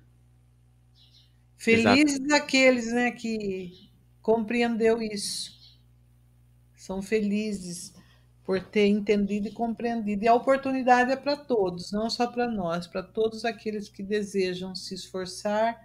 [1.57, 2.33] Felizes Exato.
[2.35, 3.89] aqueles né, que
[4.25, 5.77] compreendeu isso.
[6.75, 7.93] São felizes
[8.43, 10.23] por ter entendido e compreendido.
[10.23, 14.73] E a oportunidade é para todos, não só para nós, para todos aqueles que desejam
[14.73, 15.79] se esforçar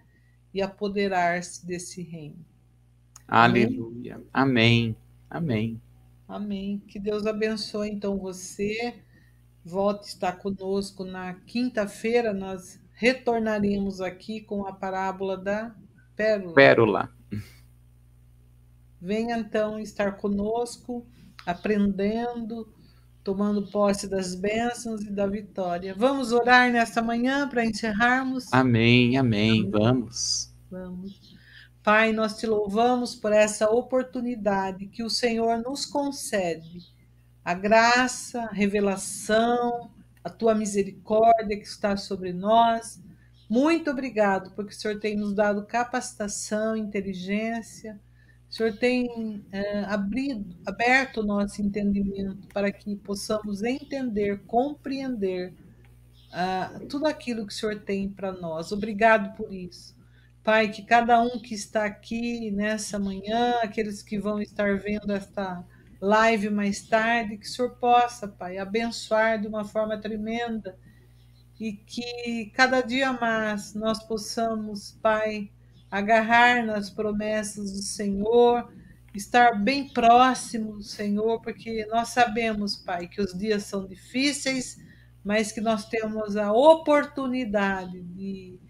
[0.54, 2.42] e apoderar-se desse reino.
[3.28, 4.22] Aleluia.
[4.32, 4.96] Amém.
[5.28, 5.78] Amém.
[6.26, 6.82] Amém.
[6.88, 8.94] Que Deus abençoe então você.
[9.62, 12.32] Volte a estar conosco na quinta-feira.
[12.32, 15.74] Nós retornaremos aqui com a parábola da
[16.16, 16.54] pérola.
[16.54, 17.19] Pérola.
[19.00, 21.06] Venha então estar conosco,
[21.46, 22.72] aprendendo,
[23.22, 25.94] tomando posse das bênçãos e da vitória.
[25.96, 28.52] Vamos orar nesta manhã para encerrarmos?
[28.52, 29.70] Amém, amém, amém.
[29.70, 30.54] Vamos.
[30.70, 31.38] Vamos.
[31.82, 36.80] Pai, nós te louvamos por essa oportunidade que o Senhor nos concede.
[37.42, 39.90] A graça, a revelação,
[40.22, 43.02] a tua misericórdia que está sobre nós.
[43.48, 47.98] Muito obrigado, porque o Senhor tem nos dado capacitação, inteligência.
[48.50, 55.54] O Senhor tem é, abrido, aberto o nosso entendimento para que possamos entender, compreender
[56.30, 58.72] uh, tudo aquilo que o Senhor tem para nós.
[58.72, 59.96] Obrigado por isso.
[60.42, 65.64] Pai, que cada um que está aqui nessa manhã, aqueles que vão estar vendo esta
[66.00, 70.76] live mais tarde, que o Senhor possa, Pai, abençoar de uma forma tremenda
[71.60, 75.52] e que cada dia mais nós possamos, Pai,
[75.90, 78.72] agarrar nas promessas do Senhor,
[79.14, 84.78] estar bem próximo do Senhor, porque nós sabemos, Pai, que os dias são difíceis,
[85.24, 88.60] mas que nós temos a oportunidade de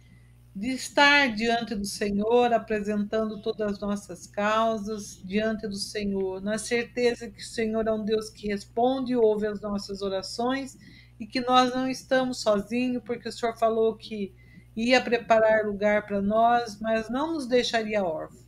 [0.54, 7.30] de estar diante do Senhor, apresentando todas as nossas causas diante do Senhor, na certeza
[7.30, 10.76] que o Senhor é um Deus que responde e ouve as nossas orações
[11.18, 14.34] e que nós não estamos sozinhos, porque o Senhor falou que
[14.76, 18.46] ia preparar lugar para nós, mas não nos deixaria órfãos,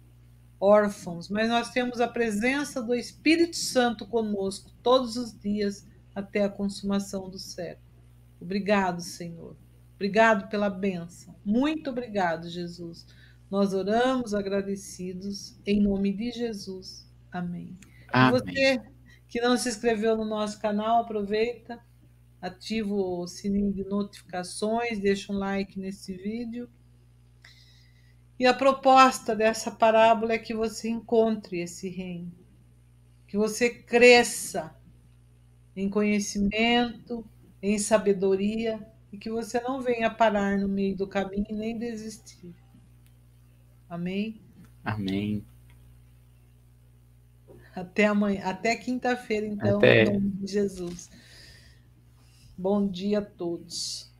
[0.60, 6.48] órfãos, mas nós temos a presença do Espírito Santo conosco todos os dias até a
[6.48, 7.86] consumação do século.
[8.40, 9.56] Obrigado, Senhor.
[9.94, 11.34] Obrigado pela bênção.
[11.44, 13.06] Muito obrigado, Jesus.
[13.50, 17.06] Nós oramos agradecidos em nome de Jesus.
[17.30, 17.76] Amém.
[18.12, 18.30] Amém.
[18.30, 18.82] você
[19.28, 21.78] que não se inscreveu no nosso canal, aproveita,
[22.42, 26.68] ativa o sininho de notificações, deixa um like nesse vídeo.
[28.36, 32.32] E a proposta dessa parábola é que você encontre esse reino,
[33.28, 34.74] que você cresça
[35.76, 37.24] em conhecimento,
[37.62, 42.52] em sabedoria, e que você não venha parar no meio do caminho e nem desistir.
[43.88, 44.40] Amém?
[44.82, 45.44] Amém.
[47.74, 50.02] Até amanhã, até quinta-feira, então, até...
[50.04, 51.10] em nome de Jesus.
[52.56, 54.11] Bom dia a todos.